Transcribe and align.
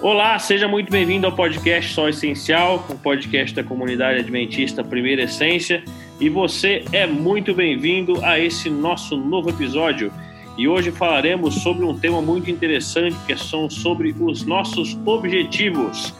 Olá, 0.00 0.38
seja 0.38 0.68
muito 0.68 0.92
bem-vindo 0.92 1.26
ao 1.26 1.32
podcast 1.32 1.92
Só 1.92 2.08
Essencial, 2.08 2.86
o 2.88 2.92
um 2.92 2.96
podcast 2.96 3.52
da 3.52 3.64
comunidade 3.64 4.20
adventista 4.20 4.84
Primeira 4.84 5.24
Essência. 5.24 5.82
E 6.20 6.28
você 6.28 6.84
é 6.92 7.04
muito 7.04 7.52
bem-vindo 7.52 8.24
a 8.24 8.38
esse 8.38 8.70
nosso 8.70 9.16
novo 9.16 9.50
episódio. 9.50 10.12
E 10.56 10.68
hoje 10.68 10.92
falaremos 10.92 11.56
sobre 11.56 11.84
um 11.84 11.98
tema 11.98 12.22
muito 12.22 12.48
interessante, 12.48 13.16
que 13.26 13.36
são 13.36 13.68
sobre 13.68 14.14
os 14.20 14.46
nossos 14.46 14.96
objetivos. 15.04 16.14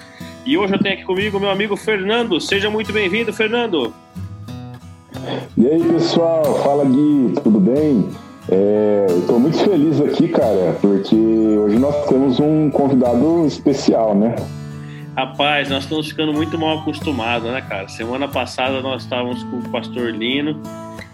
E 0.44 0.58
hoje 0.58 0.74
eu 0.74 0.78
tenho 0.80 0.96
aqui 0.96 1.04
comigo 1.04 1.38
meu 1.38 1.50
amigo 1.50 1.76
Fernando. 1.76 2.40
Seja 2.40 2.68
muito 2.68 2.92
bem-vindo, 2.92 3.32
Fernando. 3.32 3.94
E 5.56 5.68
aí, 5.68 5.84
pessoal? 5.84 6.64
Fala, 6.64 6.84
Gui. 6.84 7.32
Tudo 7.44 7.60
bem? 7.60 8.08
É, 8.50 9.06
Estou 9.18 9.38
muito 9.38 9.58
feliz 9.58 10.00
aqui, 10.00 10.28
cara, 10.28 10.76
porque 10.80 11.14
hoje 11.14 11.78
nós 11.78 12.06
temos 12.06 12.40
um 12.40 12.70
convidado 12.70 13.46
especial, 13.46 14.14
né? 14.14 14.34
Rapaz, 15.14 15.68
nós 15.68 15.82
estamos 15.82 16.08
ficando 16.08 16.32
muito 16.32 16.58
mal 16.58 16.78
acostumados, 16.78 17.50
né, 17.50 17.60
cara? 17.60 17.88
Semana 17.88 18.26
passada 18.26 18.80
nós 18.80 19.02
estávamos 19.02 19.42
com 19.44 19.58
o 19.58 19.68
pastor 19.68 20.14
Lino 20.14 20.62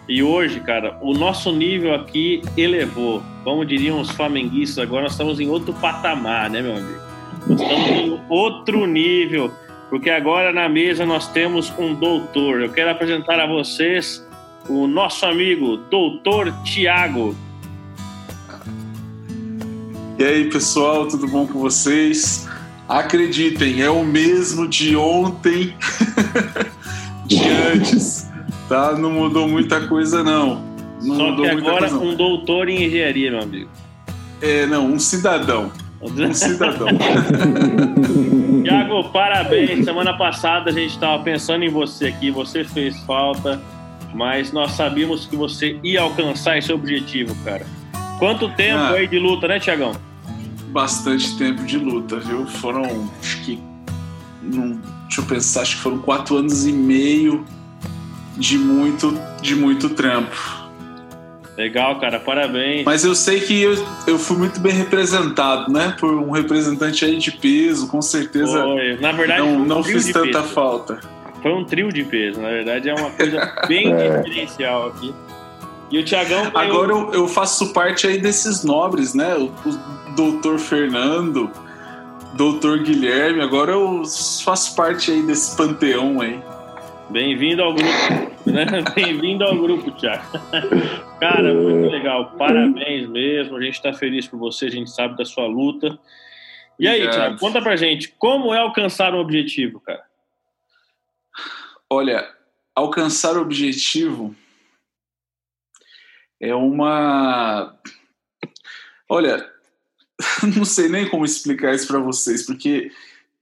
e 0.09 0.23
hoje, 0.23 0.61
cara, 0.61 0.97
o 1.01 1.15
nosso 1.15 1.51
nível 1.51 1.95
aqui 1.95 2.43
elevou. 2.57 3.23
Como 3.43 3.65
diriam 3.65 4.01
os 4.01 4.11
flamenguistas, 4.11 4.79
agora 4.85 5.05
nós 5.05 5.13
estamos 5.13 5.41
em 5.41 5.49
outro 5.49 5.73
patamar, 5.75 6.51
né, 6.51 6.61
meu 6.61 6.77
amigo? 6.77 7.01
Nós 7.47 7.61
estamos 7.61 7.89
em 7.89 8.21
outro 8.29 8.87
nível, 8.87 9.51
porque 9.91 10.11
agora 10.11 10.53
na 10.53 10.69
mesa 10.69 11.05
nós 11.05 11.27
temos 11.29 11.73
um 11.79 11.95
doutor. 11.95 12.61
Eu 12.61 12.71
quero 12.71 12.91
apresentar 12.91 13.41
a 13.41 13.47
vocês 13.47 14.25
o 14.69 14.87
nosso 14.87 15.27
amigo 15.27 15.77
Doutor 15.91 16.53
Tiago. 16.63 17.35
E 20.19 20.25
aí, 20.25 20.49
pessoal, 20.49 21.07
tudo 21.09 21.27
bom 21.27 21.47
com 21.47 21.59
vocês? 21.59 22.49
Acreditem, 22.89 23.83
é 23.83 23.91
o 23.91 24.05
mesmo 24.05 24.69
de 24.69 24.97
ontem, 24.97 25.75
de 27.27 27.41
antes, 27.49 28.31
tá? 28.69 28.93
Não 28.93 29.11
mudou 29.11 29.49
muita 29.49 29.87
coisa, 29.89 30.23
não. 30.23 30.63
não 31.03 31.17
Só 31.17 31.37
que 31.37 31.49
agora 31.49 31.89
coisa, 31.89 31.99
um 31.99 32.15
doutor 32.15 32.69
em 32.69 32.85
engenharia, 32.85 33.31
meu 33.31 33.43
amigo. 33.43 33.71
É, 34.41 34.67
não, 34.67 34.87
um 34.87 34.99
cidadão. 34.99 35.73
Um 36.01 36.35
cidadão. 36.35 36.87
Tiago, 38.63 39.05
parabéns. 39.11 39.85
Semana 39.85 40.17
passada 40.17 40.71
a 40.71 40.73
gente 40.73 40.91
estava 40.91 41.23
pensando 41.23 41.65
em 41.65 41.71
você 41.71 42.09
aqui, 42.09 42.31
você 42.31 42.63
fez 42.63 42.97
falta 43.05 43.61
mas 44.15 44.53
nós 44.53 44.73
sabíamos 44.73 45.27
que 45.27 45.37
você 45.37 45.79
ia 45.83 46.01
alcançar 46.01 46.57
esse 46.57 46.73
objetivo, 46.73 47.35
cara. 47.45 47.67
Quanto 48.19 48.49
tempo 48.51 48.79
ah, 48.79 48.93
aí 48.93 49.09
de 49.09 49.19
luta, 49.19 49.49
né, 49.49 49.59
Tiagão? 49.59 49.93
Bastante 50.69 51.37
tempo 51.37 51.65
de 51.65 51.77
luta, 51.77 52.21
viu? 52.21 52.47
Foram, 52.47 53.11
acho 53.21 53.43
que, 53.43 53.59
não, 54.41 54.81
deixa 55.07 55.21
eu 55.21 55.25
pensar, 55.25 55.63
acho 55.63 55.77
que 55.77 55.83
foram 55.83 55.99
quatro 55.99 56.37
anos 56.37 56.65
e 56.65 56.73
meio 56.73 57.45
de 58.37 58.57
muito, 58.57 59.19
de 59.43 59.57
muito 59.57 59.91
trampo. 59.91 60.65
Legal, 61.57 62.01
cara, 62.01 62.19
parabéns. 62.19 62.85
Mas 62.85 63.05
eu 63.05 63.15
sei 63.15 63.41
que 63.41 63.61
eu, 63.61 63.75
eu 64.07 64.19
fui 64.19 64.37
muito 64.37 64.59
bem 64.61 64.73
representado, 64.73 65.73
né? 65.73 65.95
Por 65.99 66.13
um 66.13 66.31
representante 66.31 67.05
aí 67.05 67.17
de 67.17 67.31
peso, 67.31 67.87
com 67.87 68.03
certeza. 68.03 68.61
Foi. 68.61 68.97
Na 69.01 69.13
verdade, 69.13 69.41
não, 69.41 69.65
não 69.65 69.83
fiz 69.83 70.07
tanta 70.07 70.43
peso. 70.43 70.55
falta 70.55 71.01
foi 71.45 71.53
um 71.53 71.63
trio 71.63 71.93
de 71.93 72.03
peso, 72.05 72.41
na 72.41 72.49
verdade 72.49 72.89
é 72.89 72.95
uma 72.95 73.11
coisa 73.11 73.55
bem 73.69 73.93
é. 73.93 74.23
diferencial 74.23 74.89
aqui. 74.89 75.15
E 75.91 75.99
o 75.99 76.03
Tiagão. 76.03 76.51
Agora 76.55 76.91
eu, 76.91 77.13
eu, 77.13 77.29
faço 77.29 77.71
parte 77.75 78.07
aí 78.07 78.19
desses 78.19 78.65
nobres, 78.65 79.15
né? 79.15 79.35
O, 79.35 79.45
o 79.49 80.15
doutor 80.17 80.59
Fernando, 80.59 81.51
doutor 82.33 82.79
Guilherme, 82.79 83.43
agora 83.43 83.73
eu 83.73 84.03
faço 84.43 84.75
parte 84.75 85.11
aí 85.11 85.23
desse 85.23 85.55
panteão 85.55 86.23
aí. 86.23 86.41
Bem-vindo 87.11 87.63
ao 87.63 87.75
grupo, 87.75 88.51
né? 88.51 88.65
Bem-vindo 88.97 89.45
ao 89.45 89.55
grupo, 89.55 89.91
Tiago. 89.91 90.25
Cara, 91.21 91.53
muito 91.53 91.93
legal. 91.93 92.33
Parabéns 92.39 93.07
mesmo. 93.07 93.59
A 93.59 93.61
gente 93.61 93.75
está 93.75 93.93
feliz 93.93 94.27
por 94.27 94.39
você, 94.39 94.65
a 94.65 94.71
gente 94.71 94.91
sabe 94.91 95.15
da 95.15 95.27
sua 95.27 95.47
luta. 95.47 95.99
E 96.81 96.89
aí, 96.89 97.07
Tiago, 97.07 97.39
conta 97.39 97.61
pra 97.61 97.77
gente, 97.77 98.15
como 98.19 98.55
é 98.55 98.59
alcançar 98.61 99.15
um 99.15 99.19
objetivo, 99.19 99.79
cara? 99.81 100.14
Olha, 101.91 102.35
alcançar 102.75 103.37
o 103.37 103.43
objetivo 103.43 104.35
é 106.41 106.55
uma. 106.55 107.79
Olha, 109.09 109.49
não 110.57 110.65
sei 110.65 110.89
nem 110.89 111.09
como 111.09 111.25
explicar 111.25 111.75
isso 111.75 111.87
para 111.87 111.99
vocês, 111.99 112.45
porque 112.45 112.91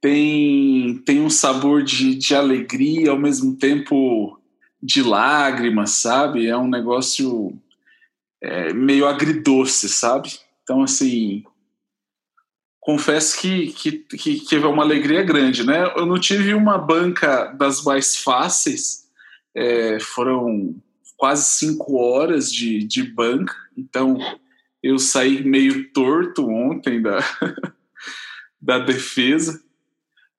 tem, 0.01 0.99
tem 1.05 1.21
um 1.21 1.31
sabor 1.31 1.83
de, 1.83 2.15
de 2.15 2.35
alegria, 2.35 3.11
ao 3.11 3.19
mesmo 3.19 3.57
tempo 3.57 4.41
de 4.83 5.03
lágrimas, 5.03 5.91
sabe? 5.93 6.47
É 6.47 6.57
um 6.57 6.69
negócio 6.69 7.57
é, 8.41 8.73
meio 8.73 9.07
agridoce, 9.07 9.89
sabe? 9.89 10.39
Então, 10.63 10.83
assim, 10.83 11.45
confesso 12.83 13.41
que, 13.41 13.69
que, 13.69 13.93
que, 13.93 14.41
que, 14.41 14.57
é 14.57 14.67
uma 14.67 14.83
alegria 14.83 15.23
grande, 15.23 15.65
né? 15.65 15.85
Eu 15.97 16.05
não 16.05 16.19
tive 16.19 16.53
uma 16.53 16.77
banca 16.77 17.47
das 17.53 17.83
mais 17.85 18.17
fáceis, 18.17 19.05
é, 19.55 20.01
foram 20.01 20.75
quase 21.17 21.45
cinco 21.45 21.95
horas 21.97 22.53
de, 22.53 22.83
de 22.83 23.05
banca, 23.05 23.55
então 23.79 24.19
eu 24.83 24.99
saí 24.99 25.45
meio 25.45 25.93
torto 25.93 26.45
ontem 26.49 27.01
da, 27.01 27.21
da 28.61 28.81
defesa, 28.81 29.63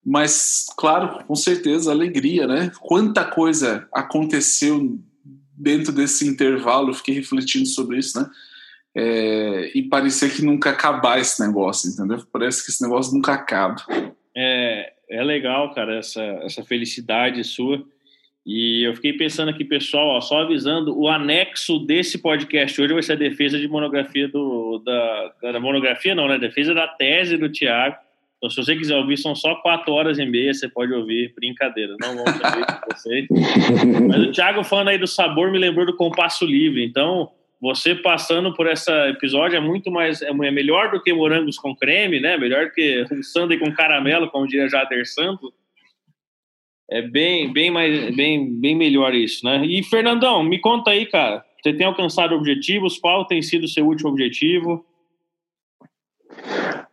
mas, 0.04 0.66
claro, 0.76 1.24
com 1.24 1.34
certeza, 1.34 1.90
alegria, 1.90 2.46
né? 2.46 2.70
Quanta 2.78 3.24
coisa 3.24 3.88
aconteceu 3.90 5.00
dentro 5.56 5.92
desse 5.92 6.28
intervalo, 6.28 6.90
eu 6.90 6.94
fiquei 6.94 7.14
refletindo 7.14 7.66
sobre 7.66 8.00
isso, 8.00 8.20
né? 8.20 8.28
É, 8.96 9.72
e 9.74 9.82
parecia 9.82 10.28
que 10.28 10.44
nunca 10.44 10.70
acabar 10.70 11.18
esse 11.18 11.44
negócio, 11.44 11.90
entendeu? 11.90 12.24
Parece 12.32 12.64
que 12.64 12.70
esse 12.70 12.82
negócio 12.82 13.12
nunca 13.12 13.32
acaba. 13.32 13.76
É, 14.36 14.92
é 15.10 15.22
legal, 15.22 15.74
cara, 15.74 15.98
essa, 15.98 16.22
essa 16.42 16.62
felicidade 16.62 17.42
sua. 17.42 17.84
E 18.46 18.86
eu 18.86 18.94
fiquei 18.94 19.14
pensando 19.14 19.48
aqui, 19.48 19.64
pessoal, 19.64 20.08
ó, 20.08 20.20
só 20.20 20.42
avisando, 20.42 20.96
o 20.96 21.08
anexo 21.08 21.78
desse 21.78 22.18
podcast 22.18 22.80
hoje 22.80 22.92
vai 22.92 23.02
ser 23.02 23.14
a 23.14 23.16
defesa 23.16 23.58
de 23.58 23.66
monografia 23.66 24.28
do. 24.28 24.82
Da, 24.84 25.52
da 25.52 25.60
monografia, 25.60 26.14
não, 26.14 26.28
né? 26.28 26.38
Defesa 26.38 26.74
da 26.74 26.86
tese 26.86 27.38
do 27.38 27.48
Tiago. 27.48 27.96
Então, 28.36 28.50
se 28.50 28.56
você 28.56 28.76
quiser 28.76 28.96
ouvir, 28.96 29.16
são 29.16 29.34
só 29.34 29.54
quatro 29.56 29.90
horas 29.94 30.18
e 30.18 30.26
meia, 30.26 30.52
você 30.52 30.68
pode 30.68 30.92
ouvir. 30.92 31.32
Brincadeira, 31.34 31.96
não 31.98 32.16
vamos 32.16 32.38
saber 32.38 32.66
com 32.66 32.94
vocês. 32.94 33.26
Mas 34.06 34.22
o 34.22 34.30
Tiago 34.30 34.62
falando 34.62 34.88
aí 34.88 34.98
do 34.98 35.06
sabor 35.06 35.50
me 35.50 35.58
lembrou 35.58 35.86
do 35.86 35.96
compasso 35.96 36.44
livre. 36.44 36.84
Então, 36.84 37.30
você 37.64 37.94
passando 37.94 38.52
por 38.52 38.66
esse 38.66 38.90
episódio 39.08 39.56
é 39.56 39.60
muito 39.60 39.90
mais 39.90 40.20
é, 40.20 40.28
é 40.28 40.50
melhor 40.50 40.90
do 40.90 41.02
que 41.02 41.14
morangos 41.14 41.56
com 41.56 41.74
creme, 41.74 42.20
né? 42.20 42.36
Melhor 42.36 42.70
que 42.72 43.06
um 43.10 43.22
sundae 43.22 43.58
com 43.58 43.72
caramelo, 43.72 44.30
como 44.30 44.46
diria 44.46 44.68
Jader 44.68 45.06
Santos. 45.06 45.50
É 46.90 47.00
bem, 47.00 47.50
bem 47.50 47.70
mais, 47.70 48.14
bem, 48.14 48.54
bem 48.60 48.76
melhor 48.76 49.14
isso, 49.14 49.46
né? 49.46 49.64
E 49.64 49.82
Fernandão, 49.82 50.42
me 50.44 50.60
conta 50.60 50.90
aí, 50.90 51.06
cara. 51.06 51.42
Você 51.62 51.72
tem 51.72 51.86
alcançado 51.86 52.34
objetivos? 52.34 52.98
Qual 52.98 53.24
tem 53.24 53.40
sido 53.40 53.64
o 53.64 53.68
seu 53.68 53.86
último 53.86 54.10
objetivo? 54.10 54.84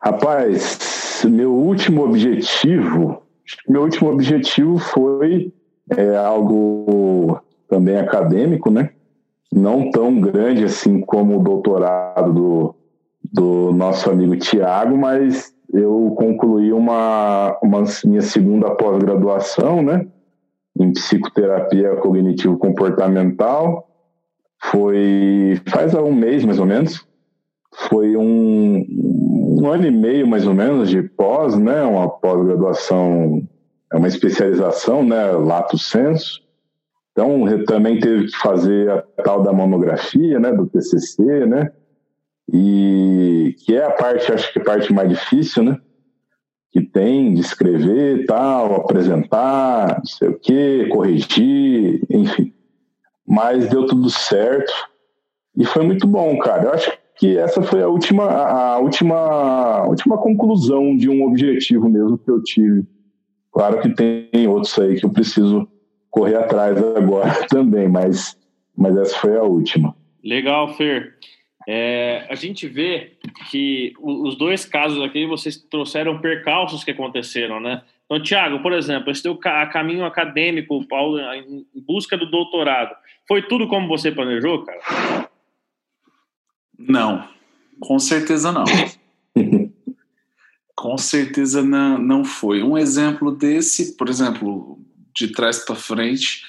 Rapaz, 0.02 1.26
meu 1.30 1.52
último 1.52 2.06
objetivo, 2.06 3.22
meu 3.68 3.82
último 3.82 4.10
objetivo 4.10 4.78
foi 4.78 5.52
é, 5.98 6.16
algo 6.16 7.42
também 7.68 7.98
acadêmico, 7.98 8.72
né? 8.72 8.94
Não 9.52 9.92
tão 9.92 10.20
grande 10.20 10.64
assim 10.64 11.02
como 11.02 11.40
o 11.40 11.44
doutorado 11.44 12.32
do, 12.32 12.76
do 13.24 13.72
nosso 13.74 14.10
amigo 14.10 14.36
Tiago, 14.38 14.98
mas 14.98 15.54
eu 15.74 16.14
concluí 16.18 16.72
uma, 16.72 17.58
uma 17.62 17.84
minha 18.06 18.22
segunda 18.22 18.72
pós-graduação, 18.72 19.82
né, 19.82 20.06
em 20.80 20.92
psicoterapia 20.94 21.96
cognitivo-comportamental. 21.98 23.88
Foi 24.64 25.60
faz 25.68 25.94
um 25.94 26.14
mês 26.14 26.46
mais 26.46 26.60
ou 26.60 26.66
menos. 26.66 27.06
Foi 27.74 28.16
um, 28.18 28.86
um 29.60 29.70
ano 29.70 29.88
e 29.88 29.92
meio 29.92 30.28
mais 30.28 30.46
ou 30.46 30.54
menos 30.54 30.90
de 30.90 31.02
pós, 31.04 31.58
né, 31.58 31.84
uma 31.84 32.10
pós-graduação, 32.10 33.42
é 33.92 33.98
uma 33.98 34.08
especialização, 34.08 35.04
né, 35.04 35.32
lato 35.32 35.78
senso. 35.78 36.42
Então, 37.12 37.46
também 37.66 38.00
teve 38.00 38.28
que 38.28 38.38
fazer 38.38 38.90
a 38.90 39.02
tal 39.24 39.44
da 39.44 39.52
monografia, 39.52 40.40
né, 40.40 40.52
do 40.52 40.68
TCC, 40.68 41.46
né, 41.46 41.72
e 42.52 43.56
que 43.60 43.76
é 43.76 43.84
a 43.84 43.92
parte, 43.92 44.32
acho 44.32 44.52
que 44.54 44.60
a 44.60 44.64
parte 44.64 44.94
mais 44.94 45.10
difícil, 45.10 45.64
né, 45.64 45.78
que 46.72 46.82
tem 46.82 47.34
de 47.34 47.42
escrever 47.42 48.26
tal, 48.26 48.76
apresentar, 48.76 49.98
não 49.98 50.06
sei 50.06 50.30
o 50.30 50.40
quê, 50.40 50.88
corrigir, 50.90 52.02
enfim. 52.10 52.54
Mas 53.28 53.70
deu 53.70 53.86
tudo 53.86 54.10
certo 54.10 54.72
e 55.58 55.66
foi 55.66 55.84
muito 55.84 56.08
bom, 56.08 56.38
cara. 56.40 56.64
Eu 56.64 56.72
acho 56.72 56.98
que 57.18 57.38
essa 57.38 57.62
foi 57.62 57.84
a 57.84 57.88
última, 57.88 58.24
a 58.26 58.80
última, 58.80 59.16
a 59.18 59.88
última 59.88 60.18
conclusão 60.18 60.96
de 60.96 61.10
um 61.10 61.26
objetivo 61.26 61.90
mesmo 61.90 62.18
que 62.18 62.32
eu 62.32 62.42
tive. 62.42 62.86
Claro 63.52 63.82
que 63.82 63.90
tem 63.94 64.48
outros 64.48 64.78
aí 64.80 64.98
que 64.98 65.06
eu 65.06 65.10
preciso 65.12 65.68
correr 66.12 66.36
atrás 66.36 66.78
agora 66.78 67.32
também, 67.50 67.88
mas, 67.88 68.38
mas 68.78 68.96
essa 68.98 69.18
foi 69.18 69.36
a 69.36 69.44
última. 69.44 69.96
Legal, 70.24 70.76
Fer. 70.76 71.16
É, 71.68 72.28
a 72.30 72.36
gente 72.36 72.68
vê 72.68 73.14
que 73.50 73.94
os 74.00 74.36
dois 74.36 74.66
casos 74.66 75.02
aqui 75.04 75.26
vocês 75.26 75.58
trouxeram 75.58 76.20
percalços 76.20 76.84
que 76.84 76.92
aconteceram, 76.92 77.60
né? 77.60 77.82
Então, 78.06 78.22
Tiago, 78.22 78.62
por 78.62 78.74
exemplo, 78.74 79.10
esse 79.10 79.24
teu 79.24 79.38
caminho 79.38 80.04
acadêmico, 80.04 80.86
Paulo, 80.88 81.18
em 81.20 81.66
busca 81.76 82.18
do 82.18 82.30
doutorado, 82.30 82.94
foi 83.28 83.42
tudo 83.44 83.70
como 83.70 83.88
você 83.88 84.12
planejou, 84.12 84.66
cara? 84.66 85.30
Não, 86.78 87.26
com 87.80 88.00
certeza 88.00 88.52
não. 88.52 88.66
com 90.76 90.98
certeza 90.98 91.64
não, 91.64 91.98
não 92.00 92.26
foi. 92.26 92.62
Um 92.64 92.78
exemplo 92.78 93.32
desse, 93.32 93.96
por 93.96 94.10
exemplo, 94.10 94.78
de 95.16 95.30
trás 95.30 95.60
para 95.60 95.76
frente, 95.76 96.44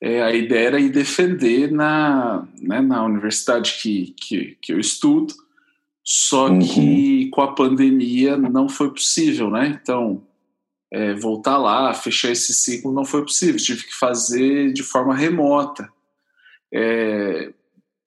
é, 0.00 0.22
a 0.22 0.32
ideia 0.32 0.66
era 0.66 0.80
ir 0.80 0.90
defender 0.90 1.70
na, 1.70 2.46
né, 2.60 2.80
na 2.80 3.04
universidade 3.04 3.78
que, 3.80 4.14
que, 4.18 4.58
que 4.60 4.72
eu 4.72 4.78
estudo, 4.78 5.34
só 6.04 6.48
uhum. 6.48 6.58
que 6.60 7.28
com 7.30 7.40
a 7.40 7.54
pandemia 7.54 8.36
não 8.36 8.68
foi 8.68 8.90
possível, 8.90 9.50
né? 9.50 9.78
Então, 9.82 10.22
é, 10.92 11.14
voltar 11.14 11.58
lá, 11.58 11.92
fechar 11.94 12.30
esse 12.30 12.54
ciclo 12.54 12.92
não 12.92 13.04
foi 13.04 13.22
possível, 13.22 13.56
tive 13.56 13.84
que 13.84 13.94
fazer 13.94 14.72
de 14.72 14.82
forma 14.82 15.14
remota. 15.14 15.90
É, 16.72 17.52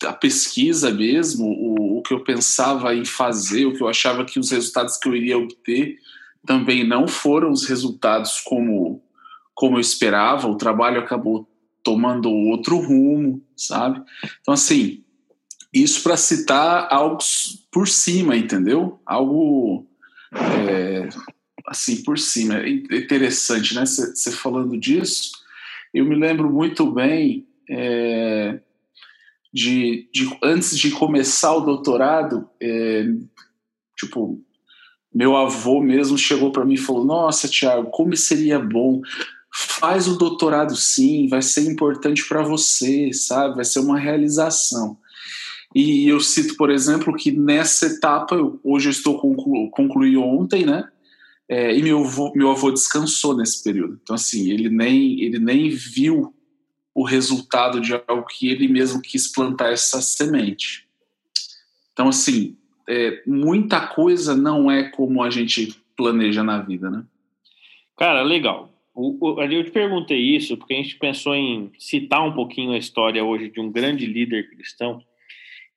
a 0.06 0.14
pesquisa 0.14 0.92
mesmo, 0.92 1.46
o, 1.46 1.98
o, 1.98 2.02
que 2.02 2.14
eu 2.14 2.24
pensava 2.24 2.96
em 2.96 3.04
fazer, 3.04 3.66
o 3.66 3.74
que 3.74 3.84
eu 3.84 3.90
achava 3.90 4.24
que 4.24 4.40
os 4.40 4.52
resultados 4.52 4.96
que 4.98 5.10
eu 5.10 5.16
iria 5.16 5.38
obter 5.38 5.98
também 6.46 6.88
não 6.88 7.08
foram 7.08 7.52
os 7.52 7.66
resultados 7.66 8.40
como, 8.40 9.02
como 9.60 9.76
eu 9.76 9.82
esperava, 9.82 10.48
o 10.48 10.56
trabalho 10.56 11.02
acabou 11.02 11.46
tomando 11.84 12.32
outro 12.32 12.78
rumo, 12.78 13.44
sabe? 13.58 14.02
Então, 14.40 14.54
assim, 14.54 15.04
isso 15.74 16.02
para 16.02 16.16
citar 16.16 16.88
algo 16.90 17.18
por 17.70 17.86
cima, 17.86 18.38
entendeu? 18.38 19.02
Algo 19.06 19.86
é, 20.34 21.10
assim 21.68 22.02
por 22.04 22.18
cima. 22.18 22.56
É 22.56 22.70
interessante, 22.70 23.76
né? 23.76 23.86
Você 23.86 24.32
falando 24.32 24.80
disso, 24.80 25.32
eu 25.94 26.06
me 26.06 26.16
lembro 26.16 26.50
muito 26.50 26.90
bem. 26.90 27.46
É, 27.70 28.62
de, 29.54 30.10
de 30.14 30.38
antes 30.42 30.78
de 30.78 30.92
começar 30.92 31.54
o 31.54 31.66
doutorado, 31.66 32.50
é, 32.62 33.04
tipo, 33.98 34.42
meu 35.14 35.36
avô 35.36 35.82
mesmo 35.82 36.18
chegou 36.18 36.50
para 36.50 36.64
mim 36.64 36.76
e 36.76 36.78
falou: 36.78 37.04
Nossa, 37.04 37.50
Tiago, 37.50 37.90
como 37.90 38.16
seria 38.16 38.58
bom. 38.58 39.02
Faz 39.62 40.08
o 40.08 40.18
doutorado 40.18 40.74
sim, 40.74 41.28
vai 41.28 41.42
ser 41.42 41.70
importante 41.70 42.26
para 42.26 42.42
você, 42.42 43.12
sabe? 43.12 43.58
Vai 43.58 43.66
ser 43.66 43.80
uma 43.80 44.00
realização. 44.00 44.98
E 45.76 46.08
eu 46.08 46.22
cito, 46.22 46.56
por 46.56 46.70
exemplo, 46.70 47.14
que 47.14 47.30
nessa 47.30 47.88
etapa, 47.88 48.36
eu, 48.36 48.58
hoje 48.64 48.88
eu 48.88 48.92
estou 48.92 49.20
conclu, 49.20 49.70
concluí 49.70 50.16
ontem, 50.16 50.66
né? 50.66 50.88
É, 51.48 51.76
e 51.76 51.84
meu 51.84 52.06
avô, 52.06 52.32
meu 52.34 52.50
avô 52.50 52.72
descansou 52.72 53.36
nesse 53.36 53.62
período. 53.62 54.00
Então, 54.02 54.16
assim, 54.16 54.50
ele 54.50 54.70
nem, 54.70 55.22
ele 55.22 55.40
nem 55.40 55.70
viu 55.70 56.34
o 56.96 57.04
resultado 57.04 57.82
de 57.82 57.94
algo 58.08 58.26
que 58.28 58.48
ele 58.48 58.68
mesmo 58.68 59.02
quis 59.02 59.28
plantar 59.28 59.74
essa 59.74 60.02
semente. 60.02 60.88
Então, 61.92 62.08
assim, 62.08 62.56
é, 62.88 63.22
muita 63.28 63.88
coisa 63.88 64.38
não 64.38 64.72
é 64.72 64.84
como 64.84 65.22
a 65.22 65.30
gente 65.30 65.76
planeja 65.98 66.44
na 66.44 66.62
vida, 66.62 66.90
né? 66.90 67.04
Cara, 67.98 68.22
legal. 68.24 68.74
O, 69.02 69.18
o, 69.22 69.42
eu 69.42 69.64
te 69.64 69.72
perguntei 69.72 70.20
isso 70.20 70.58
porque 70.58 70.74
a 70.74 70.78
gente 70.78 70.98
pensou 70.98 71.34
em 71.34 71.72
citar 71.80 72.22
um 72.22 72.34
pouquinho 72.34 72.74
a 72.74 72.78
história 72.78 73.24
hoje 73.24 73.50
de 73.50 73.62
um 73.62 73.72
grande 73.72 74.06
líder 74.06 74.50
cristão 74.50 75.02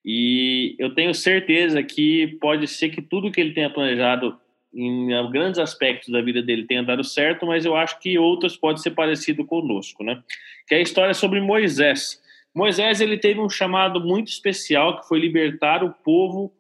e 0.04 0.74
eu 0.76 0.92
tenho 0.92 1.14
certeza 1.14 1.80
que 1.84 2.36
pode 2.40 2.66
ser 2.66 2.88
que 2.88 3.00
tudo 3.00 3.30
que 3.30 3.40
ele 3.40 3.52
tenha 3.52 3.70
planejado 3.70 4.36
em 4.74 5.08
grandes 5.30 5.60
aspectos 5.60 6.08
da 6.08 6.20
vida 6.20 6.42
dele 6.42 6.66
tenha 6.66 6.82
dado 6.82 7.04
certo, 7.04 7.46
mas 7.46 7.64
eu 7.64 7.76
acho 7.76 8.00
que 8.00 8.18
outros 8.18 8.56
podem 8.56 8.82
ser 8.82 8.90
parecido 8.90 9.44
conosco, 9.44 10.02
né? 10.02 10.20
Que 10.66 10.74
é 10.74 10.78
a 10.78 10.82
história 10.82 11.14
sobre 11.14 11.40
Moisés. 11.40 12.20
Moisés 12.52 13.00
ele 13.00 13.18
teve 13.18 13.38
um 13.38 13.48
chamado 13.48 14.00
muito 14.00 14.28
especial 14.28 15.00
que 15.00 15.06
foi 15.06 15.20
libertar 15.20 15.84
o 15.84 15.92
povo 15.92 16.52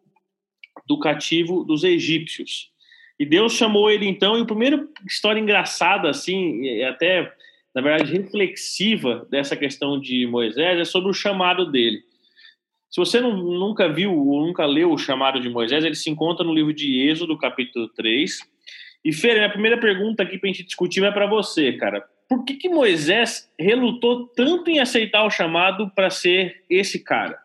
do 0.86 0.98
cativo 1.00 1.64
dos 1.64 1.82
egípcios. 1.82 2.71
E 3.22 3.24
Deus 3.24 3.52
chamou 3.52 3.88
ele 3.88 4.08
então, 4.08 4.36
e 4.36 4.42
a 4.42 4.44
primeira 4.44 4.84
história 5.06 5.38
engraçada 5.38 6.10
assim, 6.10 6.82
até 6.82 7.32
na 7.72 7.80
verdade 7.80 8.10
reflexiva 8.10 9.24
dessa 9.30 9.56
questão 9.56 10.00
de 10.00 10.26
Moisés 10.26 10.80
é 10.80 10.84
sobre 10.84 11.08
o 11.08 11.14
chamado 11.14 11.70
dele. 11.70 12.02
Se 12.90 12.98
você 12.98 13.20
não, 13.20 13.36
nunca 13.36 13.88
viu 13.88 14.12
ou 14.12 14.44
nunca 14.44 14.66
leu 14.66 14.90
o 14.90 14.98
chamado 14.98 15.38
de 15.38 15.48
Moisés, 15.48 15.84
ele 15.84 15.94
se 15.94 16.10
encontra 16.10 16.44
no 16.44 16.52
livro 16.52 16.74
de 16.74 17.08
Êxodo, 17.08 17.38
capítulo 17.38 17.88
3. 17.90 18.40
E, 19.04 19.12
Fer, 19.12 19.40
a 19.44 19.48
primeira 19.48 19.78
pergunta 19.78 20.24
aqui 20.24 20.36
para 20.36 20.50
a 20.50 20.52
gente 20.52 20.64
discutir 20.64 21.00
vai 21.00 21.12
para 21.12 21.26
você, 21.26 21.74
cara. 21.74 22.04
Por 22.28 22.44
que, 22.44 22.54
que 22.54 22.68
Moisés 22.68 23.48
relutou 23.56 24.26
tanto 24.34 24.68
em 24.68 24.80
aceitar 24.80 25.24
o 25.24 25.30
chamado 25.30 25.88
para 25.94 26.10
ser 26.10 26.64
esse 26.68 26.98
cara? 27.04 27.38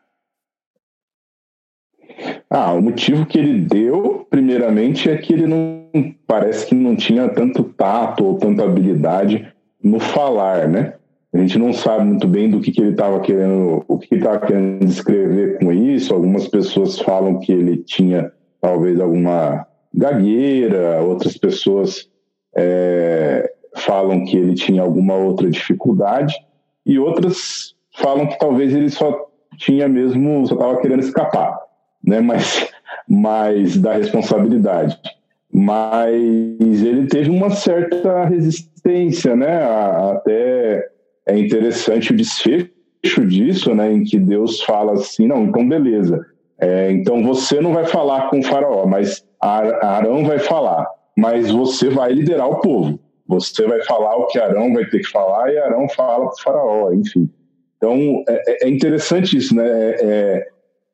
Ah, 2.50 2.74
o 2.74 2.81
motivo 2.81 3.25
que 3.25 3.38
ele 3.38 3.62
deu, 3.62 4.25
primeiramente, 4.30 5.10
é 5.10 5.18
que 5.18 5.34
ele 5.34 5.46
não 5.46 5.88
parece 6.25 6.66
que 6.66 6.75
não 6.75 6.96
tinha 6.96 7.30
tanto 7.30 7.64
tato 7.64 8.25
ou 8.25 8.38
tanta 8.38 8.64
habilidade 8.64 9.48
no 9.84 10.00
falar, 10.00 10.68
né? 10.68 10.94
A 11.34 11.38
gente 11.38 11.60
não 11.60 11.74
sabe 11.74 12.06
muito 12.06 12.28
bem 12.28 12.50
do 12.50 12.60
que, 12.60 12.72
que 12.72 12.81
ele 12.81 12.92
estava 12.92 13.19
querendo, 13.19 13.84
o 13.88 13.98
que 13.98 14.08
ele 14.12 14.22
estava 14.22 14.40
querendo 14.46 14.86
descrever 14.86 15.60
com 15.60 15.72
isso. 15.72 16.14
Algumas 16.14 16.48
pessoas 16.48 16.98
falam 17.00 17.40
que 17.40 17.52
ele 17.52 17.78
tinha 17.78 18.31
talvez 18.62 19.00
alguma 19.00 19.68
gagueira, 19.94 21.02
outras 21.02 21.38
pessoas 21.38 22.10
é, 22.56 23.52
falam 23.75 24.26
que 24.26 24.38
ele 24.38 24.56
tinha 24.56 24.81
alguma 24.81 25.16
outra 25.16 25.50
dificuldade, 25.50 26.36
e 26.86 26.97
outras 26.97 27.76
falam 27.97 28.28
que 28.28 28.40
talvez 28.40 28.74
ele 28.74 28.90
só 28.90 29.28
tinha 29.57 29.88
mesmo, 29.88 30.45
só 30.47 30.56
estava 30.56 30.81
querendo 30.81 31.02
escapar, 31.02 31.57
né? 32.07 32.21
Mas, 32.21 32.68
mas 33.07 33.78
da 33.78 33.94
responsabilidade. 33.94 34.97
Mas 35.52 36.83
ele 36.83 37.07
teve 37.07 37.30
uma 37.30 37.49
certa 37.49 38.26
resistência, 38.26 39.35
né? 39.35 39.64
Até 40.11 40.87
é 41.28 41.37
interessante 41.37 42.14
o 42.14 42.16
desfecho 42.16 42.71
disso, 43.28 43.76
né, 43.76 43.92
em 43.92 44.04
que 44.04 44.18
Deus 44.18 44.61
fala 44.61 44.94
assim, 44.94 45.28
não, 45.28 45.44
então 45.44 45.68
beleza, 45.68 46.26
é, 46.59 46.92
então 46.92 47.23
você 47.23 47.61
não 47.61 47.73
vai 47.73 47.85
falar 47.85 48.30
com 48.30 48.40
o 48.40 48.44
faraó, 48.44 48.85
mas 48.85 49.23
Arão 49.40 50.26
vai 50.26 50.40
falar, 50.40 50.87
mas 51.16 51.52
você 51.52 51.90
vai 51.90 52.14
liderar 52.14 52.49
o 52.49 52.59
povo, 52.59 52.99
você 53.28 53.68
vai 53.68 53.81
falar 53.83 54.16
o 54.16 54.28
que 54.28 54.40
Arão 54.40 54.73
vai 54.73 54.85
ter 54.85 54.99
que 54.99 55.09
falar 55.09 55.52
e 55.52 55.57
Arão 55.57 55.87
fala 55.90 56.26
para 56.26 56.33
o 56.33 56.42
faraó, 56.42 56.94
enfim. 56.94 57.30
Então 57.78 58.23
é, 58.28 58.66
é, 58.66 58.68
é 58.68 58.69
interessante 58.69 59.37
isso, 59.37 59.56
né? 59.56 59.68
É, 59.68 60.47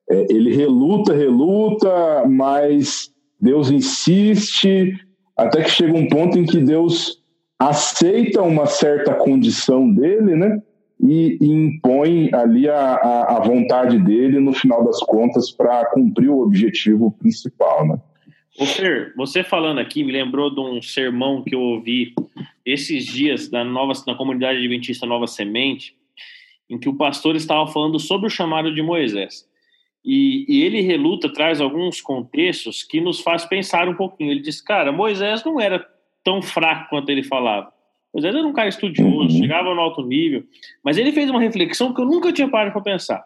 é, 0.10 0.27
ele 0.29 0.55
reluta, 0.55 1.13
reluta, 1.13 2.25
mas 2.27 3.12
Deus 3.39 3.72
insiste, 3.72 4.93
até 5.36 5.63
que 5.63 5.69
chega 5.69 5.93
um 5.93 6.07
ponto 6.07 6.38
em 6.38 6.45
que 6.45 6.60
Deus 6.60 7.22
aceita 7.60 8.41
uma 8.41 8.65
certa 8.65 9.13
condição 9.13 9.91
dele, 9.91 10.36
né? 10.36 10.62
E, 11.01 11.38
e 11.41 11.51
impõe 11.51 12.33
ali 12.33 12.69
a, 12.69 12.95
a, 12.95 13.38
a, 13.38 13.39
vontade 13.41 13.98
dele, 14.00 14.39
no 14.39 14.53
final 14.53 14.86
das 14.86 15.00
contas, 15.00 15.51
para 15.51 15.86
cumprir 15.88 16.29
o 16.29 16.39
objetivo 16.39 17.12
principal, 17.12 17.86
né? 17.86 18.00
Ô 18.60 18.65
Fer, 18.65 19.13
você 19.17 19.43
falando 19.43 19.79
aqui 19.79 20.03
me 20.03 20.12
lembrou 20.12 20.53
de 20.53 20.62
um 20.62 20.81
sermão 20.81 21.43
que 21.43 21.55
eu 21.55 21.60
ouvi 21.60 22.13
esses 22.63 23.05
dias 23.05 23.50
na, 23.50 23.63
nova, 23.63 23.93
na 24.05 24.15
comunidade 24.15 24.60
adventista 24.60 25.07
Nova 25.07 25.25
Semente, 25.25 25.95
em 26.69 26.77
que 26.77 26.88
o 26.88 26.95
pastor 26.95 27.36
estava 27.36 27.65
falando 27.67 28.00
sobre 28.00 28.27
o 28.27 28.29
chamado 28.29 28.74
de 28.74 28.81
Moisés. 28.81 29.45
E, 30.03 30.45
e, 30.50 30.63
ele 30.63 30.81
reluta, 30.81 31.31
traz 31.31 31.62
alguns 31.62 32.01
contextos 32.01 32.83
que 32.83 33.00
nos 33.00 33.22
faz 33.22 33.45
pensar 33.45 33.88
um 33.88 33.95
pouquinho. 33.95 34.31
Ele 34.31 34.41
diz, 34.41 34.60
cara, 34.62 34.91
Moisés 34.91 35.43
não 35.45 35.62
era 35.62 35.86
tão 36.24 36.41
fraco 36.41 36.89
quanto 36.89 37.10
ele 37.10 37.24
falava. 37.24 37.72
Moisés 38.13 38.36
era 38.36 38.45
um 38.45 38.53
cara 38.53 38.69
estudioso, 38.69 39.33
uhum. 39.33 39.41
chegava 39.41 39.74
no 39.74 39.81
alto 39.81 40.05
nível, 40.05 40.43
mas 40.83 40.98
ele 40.98 41.12
fez 41.12 41.29
uma 41.29 41.39
reflexão 41.39 41.93
que 41.93 42.01
eu 42.01 42.05
nunca 42.05 42.31
tinha 42.31 42.48
parado 42.48 42.72
para 42.72 42.81
pensar. 42.81 43.24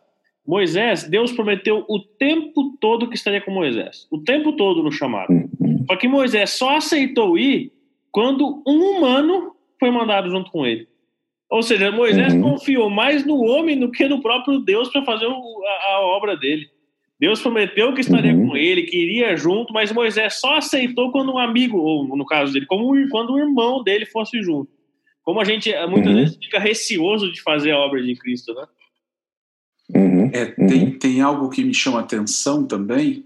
Moisés, 0.48 1.03
Deus 1.03 1.34
prometeu 1.34 1.84
o 1.89 2.00
tempo 2.00 2.77
todo 2.79 3.10
que 3.10 3.15
estaria 3.15 3.41
com 3.41 3.51
Moisés, 3.51 4.07
o 4.10 4.19
tempo 4.19 4.53
todo 4.53 4.81
no 4.81 4.91
chamado. 4.91 5.29
Uhum. 5.29 5.84
Só 5.86 5.96
que 5.98 6.07
Moisés 6.07 6.51
só 6.51 6.77
aceitou 6.77 7.38
ir 7.38 7.74
quando 8.12 8.63
um 8.65 8.98
humano 8.98 9.55
foi 9.77 9.91
mandado 9.91 10.29
junto 10.29 10.50
com 10.51 10.65
ele. 10.65 10.88
Ou 11.50 11.63
seja, 11.63 11.92
Moisés 11.92 12.34
uhum. 12.34 12.42
confiou 12.42 12.89
mais 12.89 13.25
no 13.25 13.38
homem 13.38 13.80
do 13.80 13.89
que 13.89 14.08
no 14.08 14.22
próprio 14.22 14.60
Deus 14.60 14.89
para 14.89 15.06
fazer 15.06 15.25
o, 15.25 15.32
a, 15.32 15.94
a, 15.94 16.01
obra 16.01 16.36
dele. 16.36 16.70
Deus 17.20 17.42
prometeu 17.42 17.94
que 17.94 18.01
estaria 18.01 18.34
uhum. 18.34 18.50
com 18.50 18.58
ele, 18.58 18.84
que 18.84 18.98
iria 18.98 19.36
junto, 19.36 19.74
mas 19.74 19.92
Moisés 19.92 20.39
só 20.39 20.58
aceitou 20.58 21.12
quando 21.12 21.34
um 21.34 21.38
amigo, 21.38 21.77
ou 21.77 22.16
no 22.16 22.25
caso 22.25 22.54
dele, 22.54 22.66
como 22.66 22.94
quando 23.10 23.34
o 23.34 23.39
irmão 23.39 23.82
dele 23.82 24.06
fosse 24.06 24.42
junto. 24.42 24.70
Como 25.24 25.39
a 25.42 25.44
gente 25.44 25.74
muitas 25.88 26.12
uhum. 26.12 26.20
vezes 26.20 26.38
fica 26.38 26.60
receoso 26.60 27.32
de 27.32 27.42
fazer 27.42 27.72
a 27.72 27.80
obra 27.80 28.01
de 28.04 28.16
Cristo, 28.16 28.54
né? 28.54 28.66
Uhum. 29.96 30.30
É, 30.34 30.46
tem, 30.46 30.84
uhum. 30.84 31.00
tem 31.00 31.22
algo 31.22 31.50
que 31.50 31.63
me 31.63 31.74
chama 31.74 32.01
atenção 32.01 32.66
também, 32.66 33.25